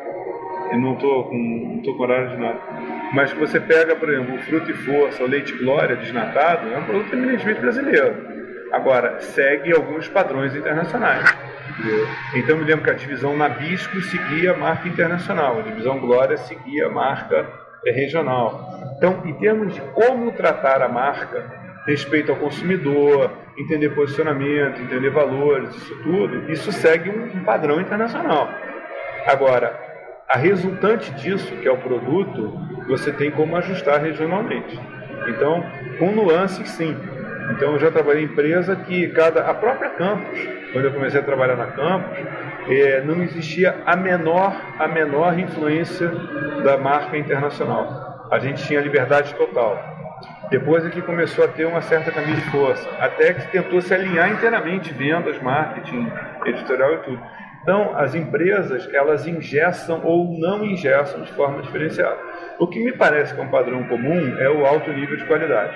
E 0.71 0.77
não 0.77 0.93
estou 0.93 1.25
com, 1.25 1.35
não 1.35 1.81
tô 1.81 1.95
com 1.95 2.03
horário 2.03 2.29
de 2.29 2.37
nada. 2.37 2.59
Mas 3.13 3.33
que 3.33 3.39
você 3.39 3.59
pega, 3.59 3.95
por 3.95 4.09
exemplo, 4.09 4.35
o 4.35 4.39
fruto 4.39 4.69
e 4.69 4.73
força, 4.73 5.23
o 5.23 5.27
leite 5.27 5.53
glória 5.53 5.95
desnatado, 5.95 6.71
é 6.71 6.77
um 6.77 6.83
produto 6.83 7.13
eminentemente 7.13 7.59
brasileiro. 7.59 8.15
Agora, 8.71 9.19
segue 9.19 9.73
alguns 9.73 10.07
padrões 10.07 10.55
internacionais. 10.55 11.23
Então 12.35 12.57
me 12.57 12.65
lembro 12.65 12.83
que 12.83 12.89
a 12.89 12.93
divisão 12.93 13.35
Nabisco 13.37 14.01
seguia 14.01 14.51
a 14.51 14.57
marca 14.57 14.87
internacional, 14.87 15.59
a 15.59 15.61
divisão 15.61 15.99
Glória 15.99 16.37
seguia 16.37 16.87
a 16.87 16.89
marca 16.89 17.47
regional. 17.85 18.93
Então, 18.97 19.21
em 19.25 19.33
termos 19.35 19.73
de 19.73 19.81
como 19.93 20.31
tratar 20.33 20.81
a 20.81 20.89
marca, 20.89 21.45
respeito 21.87 22.31
ao 22.31 22.37
consumidor, 22.37 23.31
entender 23.57 23.89
posicionamento, 23.89 24.81
entender 24.81 25.09
valores, 25.09 25.73
isso 25.75 26.03
tudo, 26.03 26.51
isso 26.51 26.71
segue 26.71 27.09
um, 27.09 27.43
padrão 27.43 27.79
internacional. 27.79 28.49
Agora, 29.25 29.88
a 30.29 30.37
resultante 30.37 31.11
disso, 31.13 31.55
que 31.57 31.67
é 31.67 31.71
o 31.71 31.77
produto, 31.77 32.53
você 32.87 33.11
tem 33.11 33.31
como 33.31 33.55
ajustar 33.55 34.01
regionalmente. 34.01 34.79
Então, 35.27 35.63
com 35.97 36.11
nuances, 36.11 36.69
sim. 36.69 36.95
Então, 37.51 37.73
eu 37.73 37.79
já 37.79 37.89
trabalhei 37.89 38.23
em 38.23 38.25
empresa 38.25 38.75
que 38.75 39.07
cada 39.09 39.49
a 39.49 39.53
própria 39.53 39.89
Campus 39.89 40.59
quando 40.71 40.85
eu 40.85 40.93
comecei 40.93 41.19
a 41.19 41.23
trabalhar 41.23 41.55
na 41.55 41.67
Campus, 41.67 42.17
é, 42.69 43.01
não 43.01 43.21
existia 43.23 43.81
a 43.85 43.95
menor, 43.95 44.55
a 44.77 44.87
menor 44.87 45.37
influência 45.39 46.09
da 46.63 46.77
marca 46.77 47.17
internacional. 47.17 48.27
A 48.31 48.37
gente 48.39 48.63
tinha 48.65 48.79
liberdade 48.79 49.33
total. 49.33 49.83
Depois 50.49 50.85
é 50.85 50.89
que 50.89 51.01
começou 51.01 51.45
a 51.45 51.47
ter 51.47 51.65
uma 51.65 51.81
certa 51.81 52.11
camisa 52.11 52.41
de 52.41 52.51
força, 52.51 52.87
até 52.99 53.33
que 53.33 53.51
tentou 53.51 53.81
se 53.81 53.93
alinhar 53.93 54.31
inteiramente 54.31 54.93
vendas, 54.93 55.41
marketing, 55.41 56.11
editorial 56.45 56.93
e 56.93 56.97
tudo. 56.97 57.21
Então, 57.61 57.95
as 57.97 58.15
empresas, 58.15 58.87
elas 58.93 59.27
ingessam 59.27 60.01
ou 60.03 60.37
não 60.37 60.65
ingessam 60.65 61.21
de 61.21 61.31
forma 61.33 61.61
diferenciada. 61.61 62.17
O 62.57 62.67
que 62.67 62.83
me 62.83 62.91
parece 62.93 63.33
que 63.33 63.39
é 63.39 63.43
um 63.43 63.49
padrão 63.49 63.83
comum 63.83 64.37
é 64.37 64.49
o 64.49 64.65
alto 64.65 64.91
nível 64.91 65.17
de 65.17 65.25
qualidade. 65.25 65.75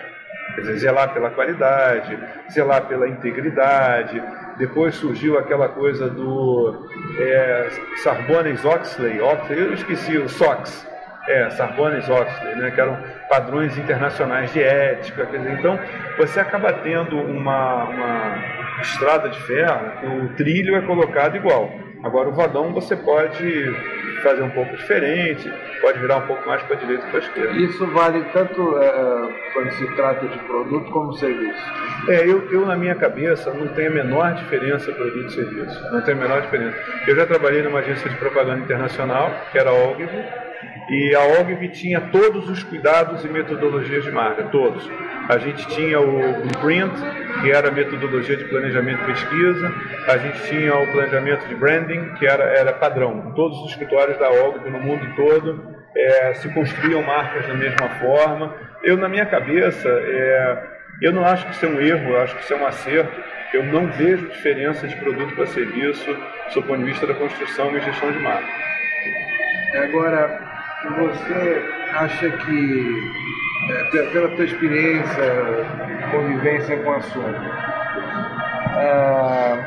Quer 0.56 0.62
dizer, 0.62 0.78
zelar 0.78 1.13
pela 1.13 1.32
qualidade, 1.32 2.18
zelar 2.52 2.86
pela 2.88 3.08
integridade. 3.08 4.22
Depois 4.58 4.96
surgiu 4.96 5.38
aquela 5.38 5.70
coisa 5.70 6.10
do 6.10 6.88
é, 7.20 7.70
Sarbanes 8.04 8.63
Oxley, 8.63 9.18
eu 9.18 9.74
esqueci 9.74 10.18
o 10.18 10.30
SOX, 10.30 10.88
é, 11.28 11.50
Sarbanes 11.52 12.08
Oxley, 12.08 12.56
né, 12.56 12.72
que 12.72 12.80
eram 12.80 12.98
padrões 13.30 13.75
internacionais 13.78 14.52
de 14.54 14.62
ética. 14.62 15.25
Quer 15.25 15.38
dizer, 15.38 15.60
então, 15.60 15.80
você 16.18 16.40
acaba 16.40 16.72
tendo 16.74 17.18
uma, 17.18 17.86
uma 17.86 18.62
estrada 18.84 19.30
de 19.30 19.42
ferro, 19.42 20.25
o 20.25 20.30
trilho 20.36 20.75
é 20.75 20.82
colocado 20.82 21.36
igual. 21.36 21.72
Agora, 22.04 22.30
o 22.30 22.34
vadão 22.34 22.74
você 22.74 22.96
pode 22.96 23.74
fazer 24.22 24.42
um 24.42 24.50
pouco 24.50 24.75
diferente, 24.75 25.52
pode 25.82 26.00
virar 26.00 26.18
um 26.18 26.28
pouco 26.28 26.48
mais 26.48 26.62
para 26.63 26.75
a 26.75 26.80
direita 26.80 27.04
ou 27.04 27.10
para 27.10 27.20
a 27.20 27.24
esquerda. 27.24 27.52
Isso 27.58 27.88
vale 27.88 28.24
tanto 28.34 28.78
é, 28.78 28.86
é, 28.86 29.52
quando 29.54 29.72
se 29.72 29.86
trata 29.96 30.28
de 30.28 30.38
produto 30.40 30.92
como 30.92 31.13
serviço? 31.13 31.62
É, 32.10 32.25
eu, 32.25 32.50
eu 32.52 32.66
na 32.66 32.75
minha 32.75 32.96
cabeça 32.96 33.54
não 33.54 33.68
tenho 33.70 33.92
a 33.92 33.94
menor 33.94 34.34
diferença 34.36 34.92
produto 34.92 35.28
e 35.28 35.34
serviço. 35.34 35.92
Não 35.92 36.02
tem 36.02 36.13
a 36.13 36.18
menor 36.18 36.42
diferença. 36.42 36.78
Eu 37.08 37.16
já 37.16 37.25
trabalhei 37.25 37.62
numa 37.62 37.80
agência 37.80 38.10
de 38.10 38.16
propaganda 38.18 38.60
internacional, 38.62 39.32
que 39.52 39.58
era 39.58 39.70
a 39.70 39.74
Ogilvy, 39.74 40.25
e 40.89 41.15
a 41.15 41.41
Ogilvy 41.41 41.70
tinha 41.70 42.01
todos 42.01 42.50
os 42.50 42.62
cuidados 42.63 43.24
e 43.24 43.27
metodologias 43.27 44.03
de 44.03 44.12
marca, 44.12 44.43
todos. 44.43 44.89
A 45.29 45.38
gente 45.38 45.65
tinha 45.67 46.00
o 46.00 46.34
Blueprint, 46.41 46.93
que 47.41 47.51
era 47.51 47.70
a 47.70 47.72
metodologia 47.72 48.36
de 48.36 48.43
planejamento 48.46 49.01
e 49.03 49.05
pesquisa. 49.05 49.74
A 50.10 50.17
gente 50.17 50.41
tinha 50.50 50.75
o 50.75 50.91
planejamento 50.91 51.48
de 51.48 51.55
branding, 51.55 52.13
que 52.15 52.25
era, 52.25 52.43
era 52.43 52.74
padrão. 52.74 53.32
Todos 53.34 53.58
os 53.62 53.72
escritórios 53.72 54.17
da 54.17 54.29
Ogilvy 54.29 54.70
no 54.70 54.79
mundo 54.79 55.15
todo 55.15 55.74
é, 55.96 56.34
se 56.34 56.50
construíam 56.53 57.01
marcas 57.01 57.48
da 57.48 57.53
mesma 57.53 57.88
forma. 58.01 58.53
Eu, 58.84 58.98
na 58.98 59.08
minha 59.08 59.25
cabeça, 59.25 59.88
é, 59.88 60.63
eu 61.01 61.13
não 61.13 61.25
acho 61.25 61.46
que 61.46 61.53
isso 61.53 61.65
é 61.65 61.70
um 61.70 61.79
erro, 61.79 62.12
eu 62.12 62.22
acho 62.22 62.36
que 62.36 62.43
isso 62.43 62.53
é 62.53 62.58
um 62.58 62.65
acerto. 62.65 63.24
Eu 63.53 63.63
não 63.63 63.88
vejo 63.88 64.27
diferença 64.27 64.88
de 64.88 64.96
produto 64.98 65.34
para 65.36 65.46
serviço 65.46 66.17
do 66.53 66.62
ponto 66.63 66.79
de 66.79 66.86
vista 66.86 67.08
da 67.08 67.13
construção 67.13 67.75
e 67.77 67.79
gestão 67.79 68.12
de 68.12 68.20
marca. 68.20 68.48
Agora, 69.75 70.52
você 70.90 71.66
acha 71.94 72.30
que, 72.30 73.12
é, 73.70 74.04
pela 74.12 74.30
tua 74.30 74.46
experiência, 74.46 75.66
convivência 76.12 76.78
com 76.78 76.90
o 76.90 76.96
assunto, 76.96 77.42
é, 78.78 79.66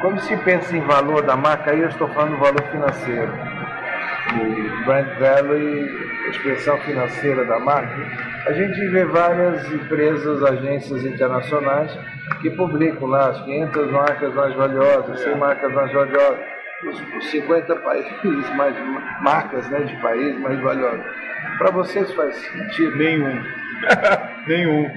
quando 0.00 0.20
se 0.20 0.36
pensa 0.38 0.76
em 0.76 0.80
valor 0.80 1.22
da 1.22 1.36
marca, 1.36 1.70
aí 1.70 1.80
eu 1.80 1.88
estou 1.88 2.08
falando 2.08 2.32
do 2.32 2.38
valor 2.38 2.62
financeiro, 2.70 3.32
o 4.32 4.84
brand 4.84 5.06
value, 5.18 5.88
a 6.26 6.30
expressão 6.30 6.78
financeira 6.78 7.44
da 7.44 7.58
marca, 7.60 7.94
a 8.46 8.52
gente 8.52 8.88
vê 8.88 9.04
várias 9.04 9.70
empresas, 9.72 10.42
agências 10.42 11.04
internacionais 11.04 11.96
que 12.42 12.50
publicam 12.50 13.06
lá 13.08 13.30
as 13.30 13.40
500 13.42 13.92
marcas 13.92 14.34
mais 14.34 14.54
valiosas, 14.54 15.20
100 15.20 15.36
marcas 15.36 15.72
mais 15.72 15.92
valiosas 15.92 16.53
os 16.88 17.30
50 17.30 17.76
países 17.76 18.12
mais 18.56 18.74
marcas 19.20 19.68
né, 19.70 19.80
de 19.80 19.96
países 19.96 20.38
mais 20.40 20.58
valiosas. 20.60 21.04
Para 21.58 21.70
vocês 21.70 22.12
faz 22.12 22.34
sentido? 22.36 22.96
Nenhum. 22.96 23.42
Nenhum. 24.46 24.90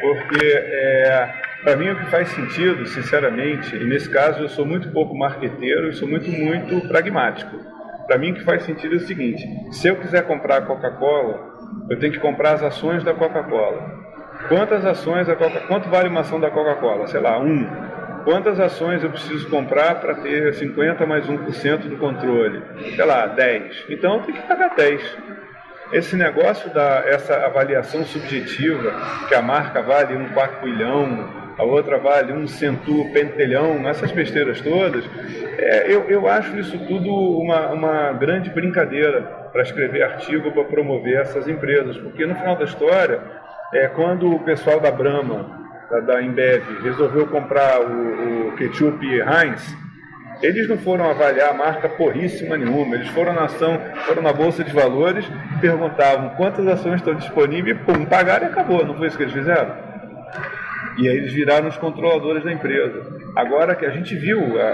Porque 0.00 0.46
é, 0.46 1.34
para 1.62 1.76
mim 1.76 1.90
o 1.90 1.96
que 1.96 2.06
faz 2.06 2.28
sentido, 2.28 2.86
sinceramente, 2.86 3.76
e 3.76 3.84
nesse 3.84 4.08
caso 4.08 4.42
eu 4.42 4.48
sou 4.48 4.64
muito 4.64 4.90
pouco 4.90 5.16
marqueteiro 5.16 5.88
e 5.88 5.92
sou 5.92 6.08
muito, 6.08 6.30
muito 6.30 6.88
pragmático. 6.88 7.58
Para 8.06 8.18
mim 8.18 8.32
o 8.32 8.34
que 8.34 8.44
faz 8.44 8.62
sentido 8.62 8.94
é 8.94 8.96
o 8.96 9.00
seguinte, 9.00 9.46
se 9.70 9.88
eu 9.88 9.96
quiser 9.96 10.26
comprar 10.26 10.56
a 10.56 10.62
Coca-Cola, 10.62 11.50
eu 11.88 11.98
tenho 11.98 12.12
que 12.12 12.18
comprar 12.18 12.54
as 12.54 12.62
ações 12.62 13.04
da 13.04 13.12
Coca-Cola. 13.12 14.00
Quantas 14.48 14.84
ações 14.86 15.28
a 15.28 15.36
Coca 15.36 15.60
Quanto 15.60 15.88
vale 15.88 16.08
uma 16.08 16.20
ação 16.20 16.40
da 16.40 16.50
Coca-Cola? 16.50 17.06
Sei 17.06 17.20
lá, 17.20 17.38
um 17.38 17.66
Quantas 18.24 18.60
ações 18.60 19.02
eu 19.02 19.10
preciso 19.10 19.48
comprar 19.48 19.96
para 19.96 20.14
ter 20.16 20.54
50 20.54 21.06
mais 21.06 21.26
1% 21.26 21.88
do 21.88 21.96
controle? 21.96 22.62
Sei 22.94 23.04
lá, 23.04 23.26
10. 23.26 23.86
Então 23.88 24.22
tenho 24.22 24.38
que 24.38 24.46
pagar 24.46 24.74
10. 24.74 25.18
Esse 25.92 26.14
negócio 26.14 26.72
da 26.72 27.02
essa 27.06 27.34
avaliação 27.46 28.04
subjetiva, 28.04 28.92
que 29.28 29.34
a 29.34 29.42
marca 29.42 29.82
vale 29.82 30.16
um 30.16 30.28
quartilhão, 30.28 31.28
a 31.58 31.64
outra 31.64 31.98
vale 31.98 32.32
um 32.32 32.46
centu 32.46 33.10
pentelhão, 33.12 33.88
essas 33.88 34.12
besteiras 34.12 34.60
todas, 34.60 35.04
é, 35.58 35.92
eu, 35.92 36.04
eu 36.08 36.28
acho 36.28 36.56
isso 36.56 36.78
tudo 36.86 37.12
uma, 37.12 37.68
uma 37.68 38.12
grande 38.12 38.50
brincadeira 38.50 39.22
para 39.52 39.62
escrever 39.62 40.02
artigo, 40.02 40.52
para 40.52 40.64
promover 40.64 41.20
essas 41.20 41.48
empresas, 41.48 41.98
porque 41.98 42.24
no 42.24 42.34
final 42.36 42.56
da 42.56 42.64
história, 42.64 43.20
é, 43.74 43.88
quando 43.88 44.32
o 44.32 44.38
pessoal 44.40 44.78
da 44.80 44.90
Brahma 44.90 45.59
da, 45.90 46.00
da 46.00 46.22
Embev 46.22 46.62
resolveu 46.82 47.26
comprar 47.26 47.80
o, 47.80 48.48
o 48.48 48.52
ketchup 48.56 49.04
Heinz, 49.04 49.76
eles 50.42 50.68
não 50.68 50.78
foram 50.78 51.10
avaliar 51.10 51.50
a 51.50 51.54
marca 51.54 51.88
porríssima 51.88 52.56
nenhuma. 52.56 52.94
Eles 52.94 53.08
foram 53.08 53.34
na 53.34 53.44
ação, 53.44 53.78
foram 54.06 54.22
na 54.22 54.32
bolsa 54.32 54.64
de 54.64 54.72
valores, 54.72 55.26
perguntavam 55.60 56.30
quantas 56.30 56.66
ações 56.66 56.96
estão 56.96 57.14
disponíveis, 57.14 57.76
pum, 57.80 58.06
pagaram 58.06 58.46
e 58.46 58.50
acabou. 58.50 58.84
Não 58.86 58.94
foi 58.94 59.08
isso 59.08 59.16
que 59.16 59.24
eles 59.24 59.34
fizeram? 59.34 59.74
E 60.96 61.08
aí 61.08 61.16
eles 61.16 61.32
viraram 61.32 61.68
os 61.68 61.76
controladores 61.76 62.42
da 62.42 62.52
empresa. 62.52 63.02
Agora 63.36 63.74
que 63.74 63.84
a 63.84 63.90
gente 63.90 64.14
viu 64.16 64.58
a, 64.58 64.64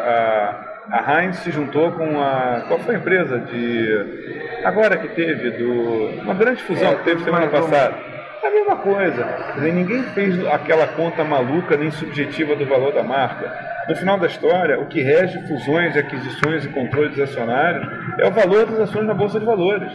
a, 0.91 0.99
a 0.99 1.23
Heinz 1.23 1.39
se 1.39 1.51
juntou 1.51 1.91
com 1.93 2.21
a 2.21 2.65
qual 2.69 2.79
foi 2.81 2.95
a 2.95 2.99
empresa 2.99 3.39
de 3.41 4.63
agora 4.65 4.97
que 4.97 5.09
teve 5.09 5.51
do 5.51 6.21
uma 6.23 6.35
grande 6.35 6.63
fusão 6.63 6.93
é, 6.93 6.97
que 6.97 7.05
teve 7.05 7.25
semana 7.25 7.49
passada. 7.49 8.16
Mesma 8.57 8.77
coisa. 8.77 9.55
Ninguém 9.59 10.03
fez 10.15 10.47
aquela 10.47 10.87
conta 10.87 11.23
maluca 11.23 11.77
nem 11.77 11.91
subjetiva 11.91 12.57
do 12.57 12.65
valor 12.65 12.91
da 12.91 13.03
marca. 13.03 13.53
No 13.87 13.95
final 13.95 14.19
da 14.19 14.27
história, 14.27 14.81
o 14.81 14.87
que 14.87 15.03
rege 15.03 15.39
fusões, 15.47 15.95
aquisições 15.95 16.65
e 16.65 16.69
controles 16.71 17.19
acionários 17.21 17.87
é 18.19 18.27
o 18.27 18.31
valor 18.31 18.65
das 18.65 18.81
ações 18.81 19.07
na 19.07 19.13
Bolsa 19.13 19.39
de 19.39 19.45
Valores. 19.45 19.93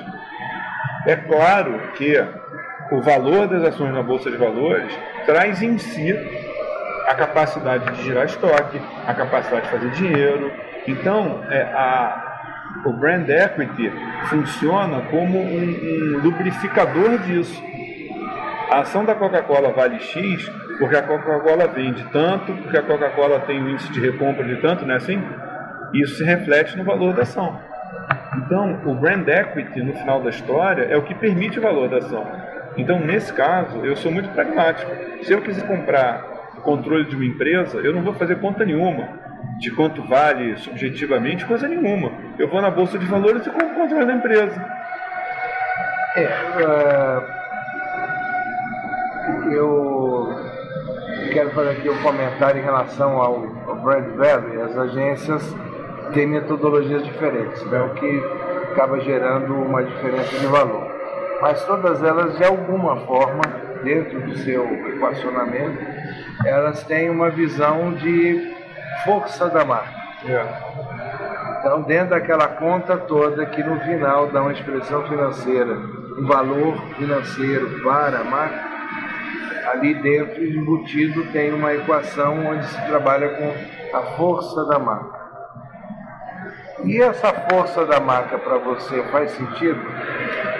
É 1.07 1.15
claro 1.15 1.91
que 1.95 2.23
o 2.91 3.01
valor 3.01 3.47
das 3.47 3.63
ações 3.63 3.93
na 3.95 4.03
Bolsa 4.03 4.29
de 4.29 4.37
Valores 4.37 4.93
traz 5.25 5.59
em 5.63 5.79
si 5.79 6.15
a 7.07 7.15
capacidade 7.15 7.91
de 7.95 8.03
gerar 8.03 8.25
estoque, 8.25 8.79
a 9.07 9.13
capacidade 9.15 9.63
de 9.63 9.71
fazer 9.71 9.89
dinheiro. 9.89 10.51
Então, 10.87 11.43
é, 11.49 11.63
a, 11.63 12.83
o 12.85 12.93
brand 12.93 13.27
equity 13.27 13.91
funciona 14.25 15.01
como 15.09 15.39
um, 15.39 16.15
um 16.15 16.19
lubrificador 16.19 17.17
disso. 17.17 17.70
A 18.71 18.79
ação 18.79 19.03
da 19.03 19.13
Coca-Cola 19.13 19.73
vale 19.73 19.99
X 19.99 20.49
porque 20.79 20.95
a 20.95 21.03
Coca-Cola 21.03 21.67
vende 21.67 22.05
tanto, 22.05 22.53
porque 22.53 22.77
a 22.77 22.81
Coca-Cola 22.81 23.41
tem 23.41 23.61
um 23.61 23.69
índice 23.69 23.91
de 23.91 23.99
recompra 23.99 24.45
de 24.45 24.55
tanto, 24.61 24.85
não 24.85 24.93
é 24.93 24.97
assim? 24.97 25.21
Isso 25.93 26.15
se 26.15 26.23
reflete 26.23 26.77
no 26.77 26.85
valor 26.85 27.13
da 27.13 27.23
ação. 27.23 27.59
Então, 28.37 28.81
o 28.85 28.95
brand 28.95 29.27
equity, 29.27 29.83
no 29.83 29.93
final 29.93 30.21
da 30.21 30.29
história, 30.29 30.83
é 30.83 30.95
o 30.95 31.03
que 31.03 31.13
permite 31.13 31.59
o 31.59 31.61
valor 31.61 31.89
da 31.89 31.97
ação. 31.97 32.25
Então, 32.77 32.97
nesse 32.97 33.33
caso, 33.33 33.85
eu 33.85 33.93
sou 33.97 34.09
muito 34.09 34.29
pragmático. 34.29 34.89
Se 35.21 35.33
eu 35.33 35.41
quiser 35.41 35.67
comprar 35.67 36.23
o 36.57 36.61
controle 36.61 37.03
de 37.03 37.15
uma 37.17 37.25
empresa, 37.25 37.77
eu 37.79 37.93
não 37.93 38.01
vou 38.01 38.13
fazer 38.13 38.39
conta 38.39 38.63
nenhuma 38.63 39.19
de 39.59 39.69
quanto 39.71 40.01
vale 40.07 40.55
subjetivamente, 40.55 41.45
coisa 41.45 41.67
nenhuma. 41.67 42.13
Eu 42.39 42.47
vou 42.47 42.61
na 42.61 42.71
bolsa 42.71 42.97
de 42.97 43.05
valores 43.05 43.45
e 43.45 43.49
compro 43.49 43.67
o 43.67 43.75
controle 43.75 44.05
da 44.05 44.13
empresa. 44.13 44.65
É, 46.15 46.25
uh, 46.25 47.40
eu 49.51 50.35
quero 51.33 51.51
fazer 51.51 51.69
aqui 51.71 51.89
um 51.89 52.01
comentário 52.01 52.59
em 52.59 52.63
relação 52.63 53.21
ao, 53.21 53.45
ao 53.67 53.75
brand 53.75 54.15
value. 54.15 54.61
As 54.61 54.77
agências 54.77 55.55
têm 56.13 56.27
metodologias 56.27 57.03
diferentes, 57.03 57.63
né, 57.65 57.81
o 57.81 57.93
que 57.95 58.23
acaba 58.71 58.99
gerando 58.99 59.53
uma 59.53 59.83
diferença 59.83 60.37
de 60.37 60.45
valor 60.47 60.91
mas 61.41 61.65
todas 61.65 62.03
elas, 62.03 62.37
de 62.37 62.43
alguma 62.43 62.95
forma, 62.97 63.41
dentro 63.83 64.21
do 64.21 64.37
seu 64.37 64.63
equacionamento, 64.89 65.83
elas 66.45 66.83
têm 66.83 67.09
uma 67.09 67.31
visão 67.31 67.93
de 67.93 68.53
força 69.03 69.49
da 69.49 69.65
marca. 69.65 69.89
Então, 71.59 71.81
dentro 71.81 72.11
daquela 72.11 72.47
conta 72.47 72.95
toda 72.95 73.45
que 73.47 73.63
no 73.63 73.79
final 73.79 74.27
dá 74.27 74.41
uma 74.41 74.51
expressão 74.51 75.03
financeira, 75.07 75.75
um 76.17 76.27
valor 76.27 76.77
financeiro 76.95 77.81
para 77.83 78.19
a 78.19 78.23
marca, 78.23 78.70
ali 79.71 79.93
dentro, 79.95 80.43
embutido, 80.43 81.25
tem 81.31 81.53
uma 81.53 81.73
equação 81.73 82.45
onde 82.45 82.65
se 82.65 82.85
trabalha 82.85 83.29
com 83.29 83.97
a 83.97 84.01
força 84.17 84.65
da 84.65 84.79
marca. 84.79 85.21
E 86.83 86.99
essa 87.01 87.31
força 87.31 87.85
da 87.85 87.99
marca 87.99 88.37
para 88.39 88.57
você 88.57 89.03
faz 89.11 89.31
sentido? 89.31 89.79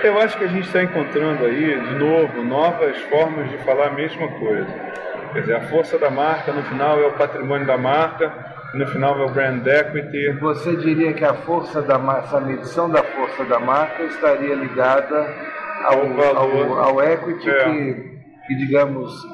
Eu 0.03 0.19
acho 0.19 0.37
que 0.37 0.43
a 0.43 0.47
gente 0.47 0.67
está 0.67 0.83
encontrando 0.83 1.45
aí, 1.45 1.79
de 1.79 1.95
novo, 1.95 2.43
novas 2.43 2.97
formas 3.03 3.49
de 3.49 3.57
falar 3.59 3.87
a 3.87 3.91
mesma 3.91 4.27
coisa. 4.27 4.67
Quer 5.33 5.39
dizer, 5.41 5.55
a 5.55 5.61
força 5.61 5.97
da 5.97 6.09
marca, 6.09 6.51
no 6.51 6.61
final, 6.63 6.99
é 6.99 7.07
o 7.07 7.13
patrimônio 7.13 7.65
da 7.65 7.77
marca, 7.77 8.31
no 8.73 8.85
final 8.87 9.19
é 9.19 9.25
o 9.25 9.29
brand 9.29 9.65
equity. 9.65 10.29
Você 10.39 10.75
diria 10.75 11.13
que 11.13 11.25
a 11.25 11.33
força 11.33 11.81
da 11.81 11.97
marca, 11.97 12.37
a 12.37 12.41
medição 12.41 12.89
da 12.89 13.03
força 13.03 13.43
da 13.45 13.59
marca 13.59 14.03
estaria 14.03 14.55
ligada 14.55 15.27
ao, 15.85 16.37
ao, 16.37 16.83
ao 16.83 17.03
equity 17.03 17.49
é. 17.49 17.63
que, 17.63 18.10
que, 18.47 18.55
digamos, 18.55 19.23
uh, 19.23 19.33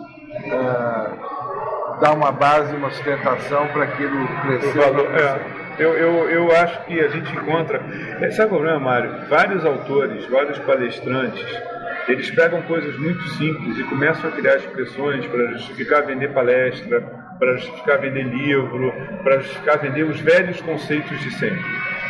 dá 2.01 2.11
uma 2.13 2.31
base, 2.31 2.75
uma 2.75 2.89
sustentação 2.91 3.67
para 3.67 3.85
aquilo 3.85 4.27
crescer. 4.41 4.79
É. 4.79 5.67
Eu, 5.79 5.93
eu, 5.93 6.29
eu 6.29 6.55
acho 6.55 6.85
que 6.85 6.99
a 6.99 7.07
gente 7.07 7.31
encontra. 7.33 7.79
É, 8.19 8.31
sabe 8.31 8.47
o 8.47 8.55
problema, 8.55 8.79
Mário? 8.79 9.27
Vários 9.29 9.63
autores, 9.63 10.25
vários 10.25 10.57
palestrantes, 10.59 11.45
eles 12.07 12.31
pegam 12.31 12.61
coisas 12.63 12.97
muito 12.97 13.21
simples 13.31 13.77
e 13.77 13.83
começam 13.83 14.29
a 14.29 14.33
criar 14.33 14.55
expressões 14.55 15.25
para 15.27 15.53
justificar 15.53 16.03
vender 16.03 16.33
palestra, 16.33 17.01
para 17.37 17.57
justificar 17.57 17.99
vender 17.99 18.23
livro, 18.23 18.91
para 19.23 19.39
justificar 19.39 19.77
vender 19.77 20.03
os 20.03 20.19
velhos 20.19 20.59
conceitos 20.61 21.19
de 21.19 21.31
sempre. 21.31 21.65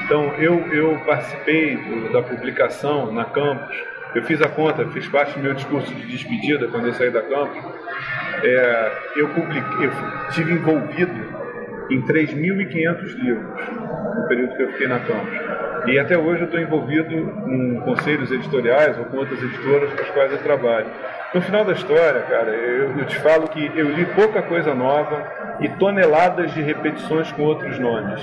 Então, 0.06 0.34
eu, 0.36 0.60
eu 0.72 0.98
participei 1.06 1.76
do, 1.76 2.14
da 2.14 2.22
publicação 2.22 3.12
na 3.12 3.26
campus, 3.26 3.76
eu 4.16 4.24
fiz 4.24 4.42
a 4.42 4.50
conta, 4.50 4.86
fiz 4.88 5.08
parte 5.08 5.34
do 5.34 5.44
meu 5.44 5.54
discurso 5.54 5.94
de 5.94 6.08
despedida 6.08 6.68
quando 6.68 6.88
eu 6.88 6.94
saí 6.94 7.12
da 7.12 7.22
campus. 7.22 7.64
É, 8.44 8.92
eu, 9.16 9.30
publiquei, 9.30 9.88
eu 9.88 9.92
tive 10.32 10.54
envolvido 10.54 11.38
em 11.90 12.02
3.500 12.02 13.04
livros 13.16 13.62
no 14.16 14.28
período 14.28 14.56
que 14.56 14.64
eu 14.64 14.72
fiquei 14.72 14.88
na 14.88 15.00
campus. 15.00 15.40
E 15.88 15.98
até 16.00 16.18
hoje 16.18 16.42
eu 16.42 16.46
estou 16.46 16.60
envolvido 16.60 17.10
com 17.44 17.82
conselhos 17.82 18.32
editoriais 18.32 18.98
ou 18.98 19.06
com 19.06 19.18
outras 19.18 19.42
editoras 19.42 19.94
com 19.94 20.02
as 20.02 20.10
quais 20.10 20.32
eu 20.32 20.38
trabalho. 20.40 20.88
No 21.34 21.42
final 21.42 21.64
da 21.64 21.74
história, 21.74 22.22
cara, 22.22 22.52
eu, 22.52 22.98
eu 22.98 23.06
te 23.06 23.18
falo 23.20 23.48
que 23.48 23.72
eu 23.76 23.90
li 23.92 24.06
pouca 24.08 24.42
coisa 24.42 24.74
nova 24.74 25.26
e 25.62 25.70
toneladas 25.70 26.54
de 26.54 26.62
repetições 26.62 27.32
com 27.32 27.44
outros 27.44 27.80
nomes. 27.80 28.22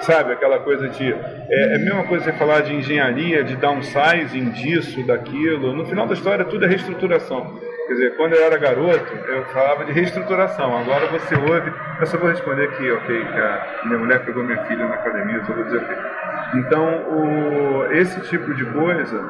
Sabe, 0.00 0.32
aquela 0.32 0.60
coisa 0.60 0.88
de. 0.88 1.12
É, 1.12 1.72
é 1.72 1.76
a 1.76 1.78
mesma 1.78 2.04
coisa 2.04 2.24
você 2.24 2.32
falar 2.32 2.60
de 2.60 2.74
engenharia, 2.74 3.42
de 3.42 3.56
downsizing 3.56 4.50
disso, 4.50 5.04
daquilo. 5.06 5.72
No 5.74 5.84
final 5.86 6.06
da 6.06 6.14
história, 6.14 6.44
tudo 6.44 6.64
é 6.64 6.68
reestruturação. 6.68 7.58
Quer 7.86 7.92
dizer, 7.92 8.16
quando 8.16 8.34
eu 8.34 8.44
era 8.44 8.56
garoto, 8.58 9.14
eu 9.28 9.44
falava 9.46 9.84
de 9.84 9.92
reestruturação. 9.92 10.76
Agora 10.76 11.06
você 11.06 11.34
ouve. 11.36 11.72
Eu 12.00 12.06
só 12.06 12.18
vou 12.18 12.28
responder 12.28 12.64
aqui, 12.64 12.90
ok, 12.90 13.24
que 13.24 13.38
a 13.38 13.80
minha 13.84 13.98
mulher 13.98 14.24
pegou 14.24 14.42
minha 14.42 14.62
filha 14.64 14.86
na 14.86 14.94
academia, 14.94 15.36
eu 15.36 15.44
só 15.44 15.52
vou 15.52 15.64
dizer 15.64 15.78
ok. 15.78 15.96
Então, 16.54 16.84
o, 17.10 17.92
esse 17.92 18.20
tipo 18.28 18.54
de 18.54 18.64
coisa, 18.64 19.22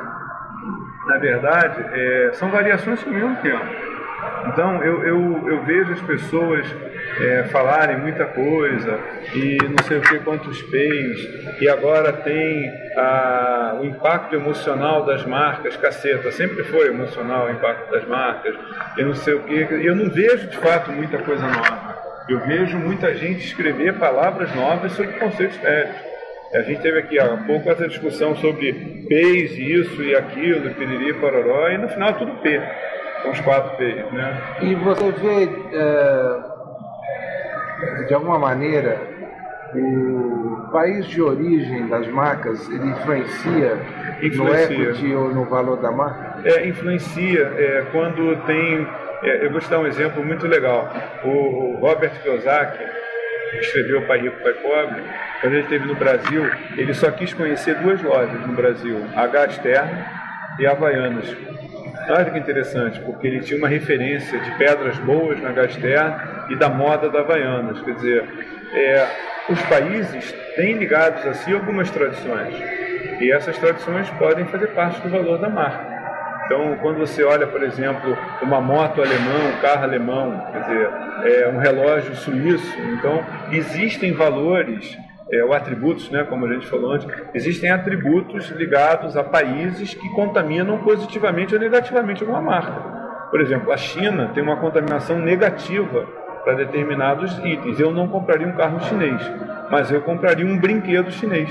na 1.07 1.19
verdade, 1.19 1.85
é, 1.93 2.31
são 2.33 2.51
variações 2.51 3.03
com 3.03 3.11
o 3.11 3.15
mesmo 3.15 3.37
tempo. 3.37 3.96
Então 4.49 4.83
eu, 4.83 5.03
eu, 5.05 5.49
eu 5.49 5.63
vejo 5.65 5.93
as 5.93 6.03
pessoas 6.03 6.67
é, 7.21 7.45
falarem 7.45 7.99
muita 7.99 8.25
coisa 8.27 8.99
e 9.35 9.59
não 9.63 9.83
sei 9.85 9.99
o 9.99 10.01
que 10.03 10.19
quantos 10.21 10.63
P's 10.63 11.61
e 11.61 11.69
agora 11.69 12.13
tem 12.13 12.71
a, 12.97 13.79
o 13.81 13.85
impacto 13.85 14.35
emocional 14.35 15.05
das 15.05 15.25
marcas, 15.25 15.77
caceta, 15.77 16.31
sempre 16.31 16.65
foi 16.65 16.89
emocional 16.89 17.47
o 17.47 17.51
impacto 17.51 17.91
das 17.91 18.07
marcas, 18.07 18.55
e 18.97 19.03
não 19.03 19.15
sei 19.15 19.35
o 19.35 19.43
que, 19.43 19.55
eu 19.55 19.95
não 19.95 20.11
vejo 20.11 20.49
de 20.49 20.57
fato 20.57 20.91
muita 20.93 21.19
coisa 21.19 21.47
nova. 21.47 21.97
Eu 22.29 22.41
vejo 22.41 22.77
muita 22.79 23.15
gente 23.15 23.47
escrever 23.47 23.95
palavras 23.95 24.53
novas 24.55 24.93
sobre 24.93 25.13
conceitos 25.13 25.57
velhos. 25.59 25.95
A 26.53 26.63
gente 26.63 26.81
teve 26.81 26.99
aqui 26.99 27.19
há 27.19 27.37
pouco 27.47 27.71
essa 27.71 27.87
discussão 27.87 28.35
sobre 28.37 28.73
P's, 29.09 29.57
isso 29.57 30.03
e 30.03 30.15
aquilo, 30.15 30.75
piriri, 30.75 31.15
pororó, 31.15 31.69
e 31.69 31.79
no 31.79 31.89
final 31.89 32.15
tudo 32.15 32.33
P. 32.41 32.61
Os 33.25 33.41
quatro 33.41 33.77
P's, 33.77 34.13
né? 34.13 34.41
E 34.61 34.75
você 34.75 35.11
vê, 35.13 35.49
é, 35.73 36.57
de 38.07 38.15
alguma 38.15 38.39
maneira, 38.39 39.01
o 39.75 40.69
país 40.73 41.07
de 41.07 41.21
origem 41.23 41.89
das 41.89 42.07
marcas, 42.09 42.69
ele 42.69 42.89
influencia, 42.89 43.79
influencia. 44.23 44.79
no 44.79 44.85
equity 44.85 45.15
ou 45.15 45.35
no 45.35 45.45
valor 45.47 45.77
da 45.79 45.91
marca? 45.91 46.41
É, 46.45 46.67
influencia. 46.67 47.53
É, 47.57 47.87
quando 47.93 48.37
tem... 48.47 48.87
É, 49.23 49.47
eu 49.47 49.51
vou 49.51 49.61
te 49.61 49.69
dar 49.69 49.81
um 49.81 49.87
exemplo 49.87 50.25
muito 50.25 50.47
legal. 50.47 50.89
O, 51.25 51.29
o 51.29 51.77
Robert 51.81 52.13
Kiyosaki, 52.23 52.85
que 53.51 53.57
escreveu 53.59 54.03
Pai 54.07 54.21
Rico, 54.21 54.43
Pai 54.43 54.53
Pobre, 54.55 55.03
quando 55.41 55.55
ele 55.55 55.63
esteve 55.63 55.87
no 55.87 55.95
Brasil, 55.95 56.45
ele 56.77 56.95
só 56.95 57.11
quis 57.11 57.33
conhecer 57.33 57.75
duas 57.77 58.03
lojas 58.03 58.41
no 58.47 58.53
Brasil, 58.53 59.05
a 59.15 59.27
Gasterna 59.27 60.07
e 60.59 60.67
a 60.67 60.73
Havaianas. 60.73 61.35
Olha 62.09 62.31
que 62.31 62.39
interessante, 62.39 63.01
porque 63.01 63.27
ele 63.27 63.41
tinha 63.41 63.59
uma 63.59 63.69
referência 63.69 64.39
de 64.39 64.51
pedras 64.53 64.97
boas 64.99 65.41
na 65.41 65.51
Gaster 65.51 66.47
e 66.49 66.57
da 66.57 66.69
moda 66.69 67.11
da 67.11 67.21
Havaianas. 67.21 67.81
Quer 67.83 67.95
dizer, 67.95 68.25
é, 68.73 69.09
os 69.49 69.61
países 69.63 70.33
têm 70.55 70.75
ligados 70.75 71.27
a 71.27 71.35
si 71.35 71.53
algumas 71.53 71.91
tradições. 71.91 72.55
E 73.21 73.33
essas 73.33 73.59
tradições 73.59 74.09
podem 74.11 74.45
fazer 74.47 74.69
parte 74.69 75.01
do 75.01 75.09
valor 75.09 75.39
da 75.39 75.49
marca. 75.49 75.97
Então, 76.45 76.77
quando 76.81 76.99
você 76.99 77.25
olha, 77.25 77.47
por 77.47 77.63
exemplo, 77.65 78.17
uma 78.41 78.61
moto 78.61 79.03
alemã, 79.03 79.57
um 79.57 79.61
carro 79.61 79.83
alemão, 79.83 80.47
quer 80.53 80.61
dizer, 80.61 80.91
é, 81.25 81.49
um 81.49 81.59
relógio 81.59 82.15
suíço, 82.15 82.79
então 82.93 83.25
existem 83.51 84.13
valores 84.13 84.97
é, 85.31 85.45
ou 85.45 85.53
atributos, 85.53 86.11
né, 86.11 86.25
como 86.25 86.47
a 86.47 86.53
gente 86.53 86.67
falou 86.67 86.93
antes, 86.93 87.09
existem 87.35 87.71
atributos 87.71 88.49
ligados 88.51 89.17
a 89.17 89.25
países 89.25 89.95
que 89.95 90.09
contaminam 90.11 90.79
positivamente 90.79 91.55
ou 91.55 91.61
negativamente 91.61 92.23
alguma 92.23 92.41
marca. 92.41 92.97
Por 93.31 93.41
exemplo, 93.41 93.73
a 93.73 93.77
China 93.77 94.31
tem 94.33 94.43
uma 94.43 94.57
contaminação 94.57 95.19
negativa 95.19 96.07
para 96.45 96.55
determinados 96.55 97.37
itens. 97.45 97.81
Eu 97.81 97.91
não 97.91 98.07
compraria 98.07 98.47
um 98.47 98.53
carro 98.53 98.81
chinês, 98.81 99.21
mas 99.69 99.91
eu 99.91 100.01
compraria 100.03 100.47
um 100.47 100.57
brinquedo 100.57 101.11
chinês. 101.11 101.51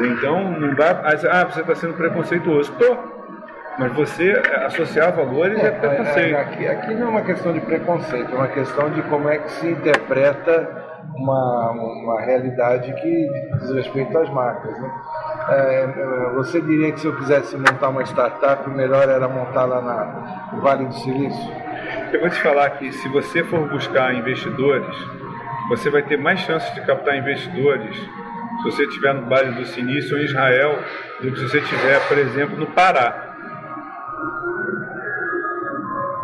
Então, 0.00 0.52
não 0.52 0.74
dá. 0.74 1.02
Ah, 1.30 1.44
você 1.46 1.62
está 1.62 1.74
sendo 1.74 1.94
preconceituoso. 1.94 2.72
Estou. 2.72 3.18
Mas 3.78 3.92
você 3.92 4.32
associar 4.66 5.12
valores 5.12 5.62
é, 5.62 5.68
é 5.68 5.70
preconceito. 5.70 6.36
Aqui, 6.36 6.66
aqui 6.66 6.94
não 6.94 7.06
é 7.06 7.10
uma 7.10 7.22
questão 7.22 7.52
de 7.52 7.60
preconceito, 7.60 8.32
é 8.32 8.34
uma 8.34 8.48
questão 8.48 8.90
de 8.90 9.02
como 9.02 9.28
é 9.28 9.38
que 9.38 9.50
se 9.52 9.68
interpreta 9.68 10.77
uma, 11.14 11.70
uma 11.70 12.20
realidade 12.20 12.92
que 12.92 13.28
diz 13.60 13.70
respeito 13.74 14.16
às 14.18 14.28
marcas. 14.30 14.78
Né? 14.80 14.90
É, 15.50 16.32
você 16.34 16.60
diria 16.60 16.92
que 16.92 17.00
se 17.00 17.06
eu 17.06 17.16
quisesse 17.16 17.56
montar 17.56 17.88
uma 17.88 18.02
startup, 18.02 18.68
o 18.68 18.72
melhor 18.72 19.08
era 19.08 19.28
montar 19.28 19.64
lá 19.64 19.80
na, 19.80 20.50
no 20.52 20.60
Vale 20.60 20.86
do 20.86 20.94
Silício? 20.94 21.52
Eu 22.12 22.20
vou 22.20 22.30
te 22.30 22.40
falar 22.42 22.70
que 22.70 22.92
se 22.92 23.08
você 23.08 23.44
for 23.44 23.68
buscar 23.68 24.14
investidores, 24.14 24.96
você 25.68 25.90
vai 25.90 26.02
ter 26.02 26.16
mais 26.16 26.40
chances 26.40 26.72
de 26.74 26.80
captar 26.82 27.16
investidores 27.16 27.96
se 27.96 28.64
você 28.64 28.84
estiver 28.84 29.14
no 29.14 29.28
Vale 29.28 29.52
do 29.52 29.64
Silício 29.66 30.16
ou 30.16 30.22
em 30.22 30.24
Israel 30.24 30.78
do 31.20 31.30
que 31.30 31.38
se 31.38 31.48
você 31.48 31.58
estiver, 31.58 32.00
por 32.08 32.18
exemplo, 32.18 32.56
no 32.56 32.66
Pará. 32.66 33.26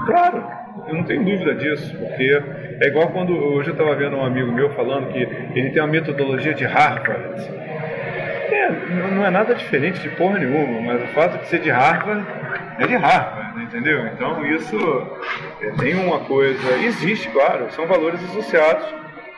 Claro, 0.07 0.45
eu 0.87 0.95
não 0.95 1.05
tenho 1.05 1.25
dúvida 1.25 1.55
disso, 1.55 1.97
porque 1.97 2.43
é 2.81 2.89
igual 2.89 3.09
quando 3.09 3.33
hoje 3.33 3.71
eu 3.71 3.73
estava 3.73 3.95
vendo 3.95 4.17
um 4.17 4.25
amigo 4.25 4.51
meu 4.53 4.71
falando 4.71 5.13
que 5.13 5.19
ele 5.19 5.71
tem 5.71 5.83
uma 5.83 5.89
metodologia 5.89 6.55
de 6.55 6.65
Harvard. 6.65 7.41
É, 8.51 8.71
não 9.13 9.25
é 9.25 9.31
nada 9.31 9.55
diferente 9.55 10.01
de 10.01 10.09
porra 10.11 10.39
nenhuma, 10.39 10.81
mas 10.81 11.03
o 11.03 11.07
fato 11.15 11.39
de 11.39 11.49
ser 11.49 11.61
de 11.61 11.71
Harvard 11.71 12.25
é 12.79 12.87
de 12.87 12.95
Harvard, 12.97 13.63
entendeu? 13.63 14.07
Então 14.07 14.45
isso 14.47 14.77
é, 15.61 15.71
tem 15.73 15.95
uma 15.95 16.21
coisa, 16.21 16.73
existe, 16.85 17.29
claro, 17.31 17.71
são 17.71 17.87
valores 17.87 18.23
associados 18.25 18.85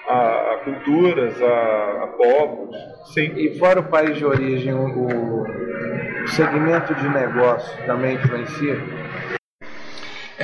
a, 0.09 0.53
a 0.53 0.57
culturas, 0.64 1.40
a, 1.42 2.05
a, 2.05 2.07
povos. 2.16 2.77
Sim. 3.12 3.33
E 3.37 3.59
fora 3.59 3.81
o 3.81 3.85
país 3.85 4.16
de 4.16 4.25
origem, 4.25 4.72
o, 4.72 5.42
o 6.22 6.29
segmento 6.29 6.94
de 6.94 7.09
negócio 7.09 7.77
também 7.87 8.14
influencia? 8.14 8.77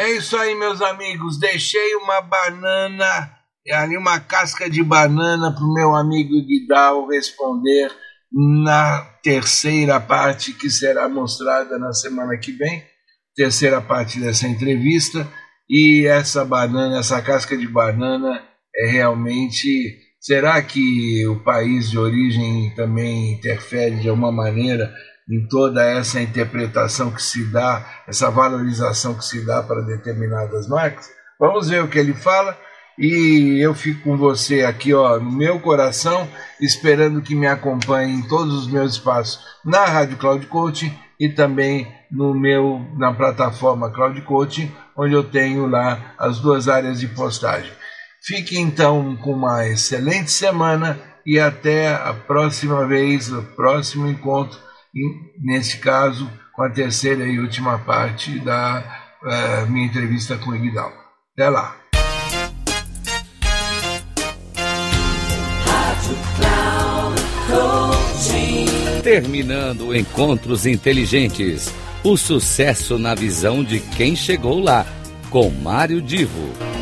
É 0.03 0.11
isso 0.17 0.37
aí, 0.37 0.53
meus 0.57 0.83
amigos. 0.83 1.39
Deixei 1.39 1.95
uma 1.95 2.21
banana, 2.21 3.31
ali 3.71 3.97
uma 3.97 4.19
casca 4.19 4.69
de 4.69 4.83
banana 4.83 5.55
para 5.55 5.63
o 5.63 5.73
meu 5.73 5.95
amigo 5.95 6.45
Guidal 6.45 7.07
responder 7.07 7.89
na 8.59 9.03
terceira 9.23 10.01
parte 10.01 10.55
que 10.55 10.69
será 10.69 11.09
mostrada 11.09 11.79
na 11.79 11.93
semana 11.93 12.37
que 12.37 12.51
vem, 12.51 12.83
terceira 13.37 13.81
parte 13.81 14.19
dessa 14.19 14.49
entrevista. 14.49 15.25
E 15.71 16.05
essa 16.05 16.45
banana, 16.45 16.99
essa 16.99 17.23
casca 17.23 17.57
de 17.57 17.69
banana 17.69 18.43
é 18.75 18.91
realmente. 18.91 20.01
Será 20.21 20.61
que 20.63 21.25
o 21.29 21.45
país 21.45 21.89
de 21.89 21.99
origem 21.99 22.75
também 22.75 23.35
interfere 23.35 24.01
de 24.01 24.09
alguma 24.09 24.33
maneira 24.33 24.93
em 25.29 25.47
toda 25.49 25.85
essa 25.85 26.21
interpretação 26.21 27.11
que 27.11 27.23
se 27.23 27.45
dá, 27.51 27.85
essa 28.07 28.31
valorização 28.31 29.15
que 29.15 29.25
se 29.25 29.45
dá 29.45 29.63
para 29.63 29.83
determinadas 29.83 30.69
marcas? 30.69 31.09
Vamos 31.39 31.69
ver 31.69 31.83
o 31.83 31.89
que 31.89 31.99
ele 31.99 32.15
fala. 32.15 32.57
E 32.99 33.59
eu 33.61 33.75
fico 33.75 34.03
com 34.03 34.17
você 34.19 34.65
aqui, 34.65 34.93
ó, 34.93 35.19
no 35.19 35.33
meu 35.33 35.59
coração, 35.59 36.29
esperando 36.61 37.23
que 37.23 37.35
me 37.35 37.47
acompanhe 37.47 38.15
em 38.15 38.29
todos 38.29 38.55
os 38.55 38.67
meus 38.71 38.93
espaços 38.93 39.41
na 39.65 39.87
Rádio 39.87 40.19
Cloud 40.19 40.47
Coaching 40.47 40.93
e 41.19 41.29
também 41.31 41.91
no 42.11 42.35
meu 42.35 42.87
na 42.99 43.15
plataforma 43.15 43.91
Cloud 43.91 44.21
Coaching, 44.23 44.71
onde 44.95 45.15
eu 45.15 45.25
tenho 45.25 45.67
lá 45.67 46.15
as 46.19 46.39
duas 46.39 46.69
áreas 46.69 47.01
de 47.01 47.09
postagem. 47.09 47.73
Fique 48.23 48.59
então 48.59 49.17
com 49.17 49.33
uma 49.33 49.67
excelente 49.67 50.31
semana 50.31 51.01
e 51.25 51.41
até 51.41 51.95
a 51.95 52.13
próxima 52.13 52.87
vez, 52.87 53.33
o 53.33 53.43
próximo 53.43 54.07
encontro, 54.07 54.59
neste 55.41 55.79
caso, 55.79 56.31
com 56.53 56.63
a 56.63 56.71
terceira 56.71 57.25
e 57.27 57.39
última 57.39 57.79
parte 57.79 58.39
da 58.41 58.85
uh, 59.23 59.71
minha 59.71 59.87
entrevista 59.87 60.37
com 60.37 60.51
o 60.51 60.57
Iguidal. 60.57 60.93
Até 61.33 61.49
lá! 61.49 61.77
Terminando 69.03 69.95
Encontros 69.95 70.65
Inteligentes. 70.65 71.73
O 72.05 72.17
sucesso 72.17 72.99
na 72.99 73.15
visão 73.15 73.63
de 73.65 73.81
quem 73.81 74.15
chegou 74.15 74.61
lá, 74.61 74.87
com 75.31 75.51
Mário 75.51 76.01
Divo. 76.01 76.82